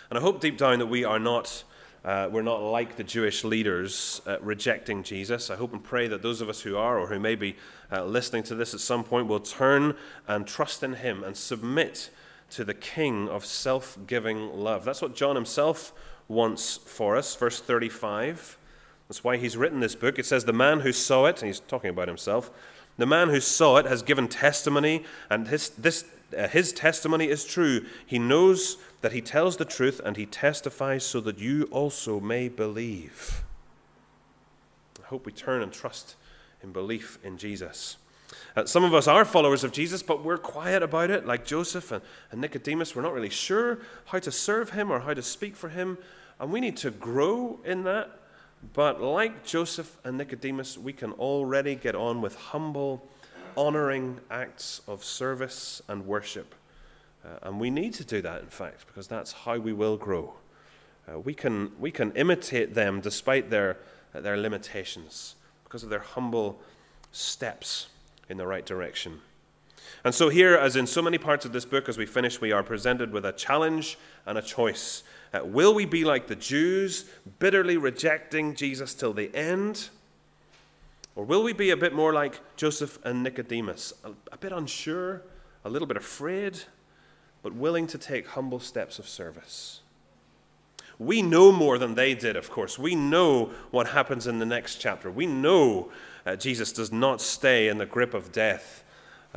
And 0.08 0.18
I 0.18 0.22
hope 0.22 0.40
deep 0.40 0.56
down 0.56 0.78
that 0.78 0.86
we 0.86 1.04
are 1.04 1.18
not. 1.18 1.64
Uh, 2.04 2.28
we're 2.30 2.42
not 2.42 2.62
like 2.62 2.94
the 2.94 3.02
Jewish 3.02 3.42
leaders 3.42 4.22
uh, 4.28 4.38
rejecting 4.40 5.02
Jesus. 5.02 5.50
I 5.50 5.56
hope 5.56 5.72
and 5.72 5.82
pray 5.82 6.06
that 6.06 6.22
those 6.22 6.40
of 6.40 6.48
us 6.48 6.60
who 6.60 6.76
are, 6.76 7.00
or 7.00 7.08
who 7.08 7.18
may 7.18 7.34
be 7.34 7.56
uh, 7.90 8.04
listening 8.04 8.44
to 8.44 8.54
this 8.54 8.72
at 8.72 8.78
some 8.78 9.02
point, 9.02 9.26
will 9.26 9.40
turn 9.40 9.96
and 10.28 10.46
trust 10.46 10.84
in 10.84 10.92
Him 10.92 11.24
and 11.24 11.36
submit 11.36 12.10
to 12.50 12.64
the 12.64 12.74
King 12.74 13.28
of 13.28 13.44
self 13.44 13.98
giving 14.06 14.56
love. 14.56 14.84
That's 14.84 15.02
what 15.02 15.16
John 15.16 15.34
himself 15.34 15.92
wants 16.28 16.76
for 16.76 17.16
us. 17.16 17.34
Verse 17.34 17.60
35. 17.60 18.56
That's 19.08 19.22
why 19.22 19.36
he's 19.36 19.56
written 19.56 19.80
this 19.80 19.94
book. 19.94 20.18
It 20.18 20.26
says, 20.26 20.44
The 20.44 20.52
man 20.52 20.80
who 20.80 20.92
saw 20.92 21.26
it, 21.26 21.40
and 21.40 21.46
he's 21.46 21.60
talking 21.60 21.90
about 21.90 22.08
himself, 22.08 22.50
the 22.98 23.06
man 23.06 23.28
who 23.28 23.40
saw 23.40 23.76
it 23.76 23.86
has 23.86 24.02
given 24.02 24.26
testimony, 24.28 25.04
and 25.30 25.48
his, 25.48 25.68
this, 25.70 26.04
uh, 26.36 26.48
his 26.48 26.72
testimony 26.72 27.28
is 27.28 27.44
true. 27.44 27.84
He 28.04 28.18
knows 28.18 28.78
that 29.02 29.12
he 29.12 29.20
tells 29.20 29.58
the 29.58 29.64
truth, 29.64 30.00
and 30.04 30.16
he 30.16 30.26
testifies 30.26 31.04
so 31.04 31.20
that 31.20 31.38
you 31.38 31.64
also 31.70 32.18
may 32.20 32.48
believe. 32.48 33.44
I 35.04 35.08
hope 35.08 35.26
we 35.26 35.32
turn 35.32 35.62
and 35.62 35.72
trust 35.72 36.16
in 36.62 36.72
belief 36.72 37.18
in 37.22 37.38
Jesus. 37.38 37.96
Uh, 38.56 38.64
some 38.64 38.82
of 38.82 38.94
us 38.94 39.06
are 39.06 39.24
followers 39.24 39.62
of 39.62 39.70
Jesus, 39.70 40.02
but 40.02 40.24
we're 40.24 40.38
quiet 40.38 40.82
about 40.82 41.10
it, 41.10 41.26
like 41.26 41.44
Joseph 41.44 41.92
and, 41.92 42.02
and 42.32 42.40
Nicodemus. 42.40 42.96
We're 42.96 43.02
not 43.02 43.12
really 43.12 43.30
sure 43.30 43.78
how 44.06 44.18
to 44.18 44.32
serve 44.32 44.70
him 44.70 44.90
or 44.90 45.00
how 45.00 45.14
to 45.14 45.22
speak 45.22 45.54
for 45.54 45.68
him, 45.68 45.98
and 46.40 46.50
we 46.50 46.60
need 46.60 46.76
to 46.78 46.90
grow 46.90 47.60
in 47.64 47.84
that. 47.84 48.10
But 48.72 49.00
like 49.00 49.44
Joseph 49.44 49.96
and 50.04 50.18
Nicodemus, 50.18 50.78
we 50.78 50.92
can 50.92 51.12
already 51.12 51.74
get 51.74 51.94
on 51.94 52.20
with 52.20 52.36
humble, 52.36 53.06
honoring 53.56 54.20
acts 54.30 54.80
of 54.86 55.04
service 55.04 55.82
and 55.88 56.06
worship. 56.06 56.54
Uh, 57.24 57.38
and 57.42 57.60
we 57.60 57.70
need 57.70 57.94
to 57.94 58.04
do 58.04 58.22
that, 58.22 58.42
in 58.42 58.48
fact, 58.48 58.86
because 58.86 59.08
that's 59.08 59.32
how 59.32 59.58
we 59.58 59.72
will 59.72 59.96
grow. 59.96 60.34
Uh, 61.08 61.18
we, 61.18 61.34
can, 61.34 61.72
we 61.78 61.90
can 61.90 62.12
imitate 62.12 62.74
them 62.74 63.00
despite 63.00 63.50
their, 63.50 63.78
uh, 64.14 64.20
their 64.20 64.36
limitations, 64.36 65.34
because 65.64 65.82
of 65.82 65.90
their 65.90 66.00
humble 66.00 66.60
steps 67.12 67.88
in 68.28 68.36
the 68.36 68.46
right 68.46 68.66
direction. 68.66 69.20
And 70.04 70.14
so, 70.14 70.28
here, 70.28 70.56
as 70.56 70.76
in 70.76 70.86
so 70.86 71.02
many 71.02 71.18
parts 71.18 71.44
of 71.44 71.52
this 71.52 71.64
book, 71.64 71.88
as 71.88 71.96
we 71.96 72.06
finish, 72.06 72.40
we 72.40 72.52
are 72.52 72.62
presented 72.62 73.12
with 73.12 73.24
a 73.24 73.32
challenge 73.32 73.98
and 74.24 74.36
a 74.36 74.42
choice. 74.42 75.02
Uh, 75.32 75.44
will 75.44 75.74
we 75.74 75.84
be 75.84 76.04
like 76.04 76.26
the 76.26 76.36
Jews, 76.36 77.04
bitterly 77.38 77.76
rejecting 77.76 78.54
Jesus 78.54 78.94
till 78.94 79.12
the 79.12 79.34
end? 79.34 79.88
Or 81.14 81.24
will 81.24 81.42
we 81.42 81.52
be 81.52 81.70
a 81.70 81.76
bit 81.76 81.94
more 81.94 82.12
like 82.12 82.40
Joseph 82.56 82.98
and 83.04 83.22
Nicodemus, 83.22 83.92
a, 84.04 84.12
a 84.32 84.36
bit 84.36 84.52
unsure, 84.52 85.22
a 85.64 85.70
little 85.70 85.88
bit 85.88 85.96
afraid, 85.96 86.60
but 87.42 87.54
willing 87.54 87.86
to 87.88 87.98
take 87.98 88.28
humble 88.28 88.60
steps 88.60 88.98
of 88.98 89.08
service? 89.08 89.80
We 90.98 91.22
know 91.22 91.52
more 91.52 91.78
than 91.78 91.94
they 91.94 92.14
did, 92.14 92.36
of 92.36 92.50
course. 92.50 92.78
We 92.78 92.94
know 92.94 93.50
what 93.70 93.88
happens 93.88 94.26
in 94.26 94.38
the 94.38 94.46
next 94.46 94.76
chapter. 94.76 95.10
We 95.10 95.26
know 95.26 95.90
uh, 96.24 96.36
Jesus 96.36 96.72
does 96.72 96.90
not 96.90 97.20
stay 97.20 97.68
in 97.68 97.78
the 97.78 97.86
grip 97.86 98.14
of 98.14 98.32
death. 98.32 98.82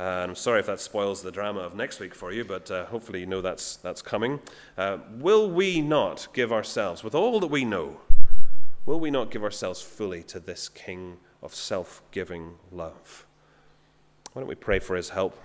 Uh, 0.00 0.24
I'm 0.26 0.34
sorry 0.34 0.60
if 0.60 0.66
that 0.66 0.80
spoils 0.80 1.20
the 1.20 1.30
drama 1.30 1.60
of 1.60 1.74
next 1.74 2.00
week 2.00 2.14
for 2.14 2.32
you, 2.32 2.42
but 2.42 2.70
uh, 2.70 2.86
hopefully 2.86 3.20
you 3.20 3.26
know 3.26 3.42
that's, 3.42 3.76
that's 3.76 4.00
coming. 4.00 4.40
Uh, 4.78 4.96
will 5.18 5.50
we 5.50 5.82
not 5.82 6.26
give 6.32 6.54
ourselves, 6.54 7.04
with 7.04 7.14
all 7.14 7.38
that 7.38 7.48
we 7.48 7.66
know, 7.66 8.00
will 8.86 8.98
we 8.98 9.10
not 9.10 9.30
give 9.30 9.44
ourselves 9.44 9.82
fully 9.82 10.22
to 10.22 10.40
this 10.40 10.70
King 10.70 11.18
of 11.42 11.54
self 11.54 12.00
giving 12.12 12.54
love? 12.72 13.26
Why 14.32 14.40
don't 14.40 14.48
we 14.48 14.54
pray 14.54 14.78
for 14.78 14.96
his 14.96 15.10
help? 15.10 15.38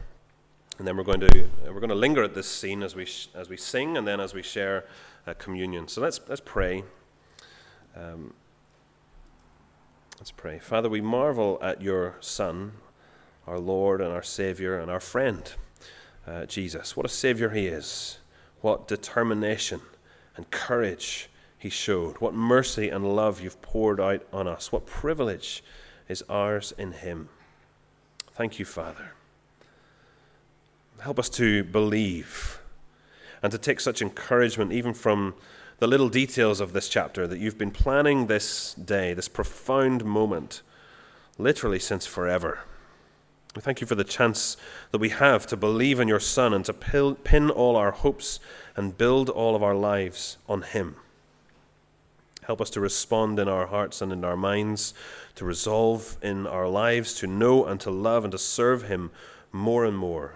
And 0.78 0.88
then 0.88 0.96
we're 0.96 1.04
going 1.04 1.20
to, 1.20 1.50
we're 1.66 1.82
going 1.82 1.90
to 1.90 1.96
linger 1.96 2.24
at 2.24 2.34
this 2.34 2.50
scene 2.50 2.82
as 2.82 2.96
we, 2.96 3.04
sh- 3.04 3.28
as 3.36 3.50
we 3.50 3.58
sing 3.58 3.98
and 3.98 4.08
then 4.08 4.22
as 4.22 4.34
we 4.34 4.42
share 4.42 4.86
uh, 5.28 5.34
communion. 5.34 5.90
So 5.90 6.00
let's, 6.00 6.22
let's 6.30 6.42
pray. 6.46 6.86
Um, 7.94 8.34
let's 10.18 10.32
pray. 10.32 10.60
Father, 10.60 10.88
we 10.88 11.02
marvel 11.02 11.60
at 11.62 11.82
your 11.82 12.16
Son, 12.22 12.72
our 13.48 13.60
Lord 13.60 14.02
and 14.02 14.12
our 14.12 14.24
Savior 14.24 14.80
and 14.80 14.90
our 14.90 15.00
friend, 15.00 15.54
uh, 16.28 16.46
Jesus. 16.46 16.98
What 16.98 17.06
a 17.06 17.10
Savior 17.10 17.50
he 17.50 17.68
is. 17.68 18.20
What 18.62 18.88
determination 18.88 19.82
and 20.36 20.50
courage 20.50 21.30
he 21.58 21.70
showed. 21.70 22.18
What 22.18 22.34
mercy 22.34 22.90
and 22.90 23.16
love 23.16 23.42
you've 23.42 23.62
poured 23.62 24.00
out 24.00 24.26
on 24.34 24.48
us. 24.48 24.72
What 24.72 24.86
privilege 24.86 25.64
is 26.08 26.24
ours 26.30 26.74
in 26.78 26.94
him. 26.94 27.30
Thank 28.34 28.60
you, 28.60 28.66
Father. 28.66 29.12
Help 31.00 31.20
us 31.20 31.30
to 31.30 31.64
believe 31.64 32.60
and 33.42 33.52
to 33.52 33.58
take 33.58 33.80
such 33.80 34.02
encouragement 34.02 34.72
even 34.72 34.94
from 34.94 35.36
the 35.78 35.88
little 35.88 36.10
details 36.10 36.60
of 36.60 36.74
this 36.74 36.88
chapter 36.88 37.28
that 37.28 37.38
you've 37.38 37.58
been 37.58 37.72
planning 37.72 38.28
this 38.28 38.74
day, 38.74 39.14
this 39.14 39.28
profound 39.28 40.06
moment, 40.06 40.62
literally 41.38 41.80
since 41.80 42.06
forever. 42.06 42.60
We 43.56 43.62
thank 43.62 43.80
you 43.80 43.88
for 43.88 43.96
the 43.96 44.04
chance 44.04 44.58
that 44.92 44.98
we 44.98 45.10
have 45.10 45.48
to 45.48 45.56
believe 45.56 46.00
in 46.02 46.10
your 46.10 46.20
Son 46.20 46.54
and 46.54 46.66
to 46.66 46.74
pin 46.74 47.50
all 47.50 47.78
our 47.78 47.92
hopes 47.92 48.42
and 48.76 48.98
build 48.98 49.30
all 49.30 49.56
of 49.56 49.64
our 49.64 49.76
lives 49.76 50.38
on 50.50 50.64
Him. 50.64 50.98
Help 52.44 52.60
us 52.60 52.70
to 52.72 52.82
respond 52.82 53.40
in 53.40 53.48
our 53.48 53.68
hearts 53.68 54.02
and 54.02 54.12
in 54.12 54.26
our 54.26 54.36
minds, 54.36 54.94
to 55.36 55.46
resolve 55.46 56.18
in 56.22 56.46
our 56.46 56.68
lives 56.68 57.14
to 57.16 57.28
know 57.28 57.66
and 57.66 57.80
to 57.80 57.90
love 57.90 58.26
and 58.26 58.32
to 58.34 58.38
serve 58.38 58.84
Him 58.84 59.10
more 59.52 59.86
and 59.86 59.98
more 59.98 60.34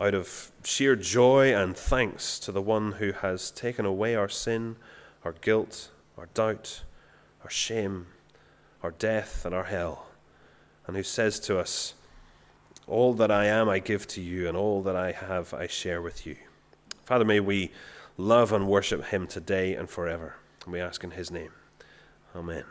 out 0.00 0.14
of 0.14 0.50
sheer 0.64 0.96
joy 0.96 1.54
and 1.54 1.76
thanks 1.76 2.38
to 2.40 2.52
the 2.52 2.62
one 2.62 2.92
who 2.92 3.12
has 3.12 3.50
taken 3.50 3.86
away 3.86 4.14
our 4.14 4.28
sin, 4.28 4.76
our 5.24 5.32
guilt, 5.40 5.90
our 6.18 6.26
doubt, 6.34 6.82
our 7.42 7.50
shame, 7.50 8.06
our 8.82 8.90
death, 8.90 9.44
and 9.44 9.54
our 9.54 9.64
hell, 9.64 10.08
and 10.86 10.96
who 10.96 11.02
says 11.02 11.38
to 11.40 11.58
us, 11.58 11.94
All 12.86 13.14
that 13.14 13.30
I 13.30 13.46
am 13.46 13.68
I 13.68 13.78
give 13.78 14.06
to 14.08 14.20
you, 14.20 14.46
and 14.48 14.56
all 14.56 14.82
that 14.82 14.96
I 14.96 15.12
have 15.12 15.54
I 15.54 15.66
share 15.66 16.02
with 16.02 16.26
you. 16.26 16.36
Father, 17.04 17.24
may 17.24 17.40
we 17.40 17.70
love 18.16 18.52
and 18.52 18.68
worship 18.68 19.06
him 19.06 19.26
today 19.26 19.74
and 19.74 19.88
forever. 19.88 20.36
We 20.66 20.80
ask 20.80 21.02
in 21.04 21.12
his 21.12 21.30
name. 21.30 21.52
Amen. 22.34 22.64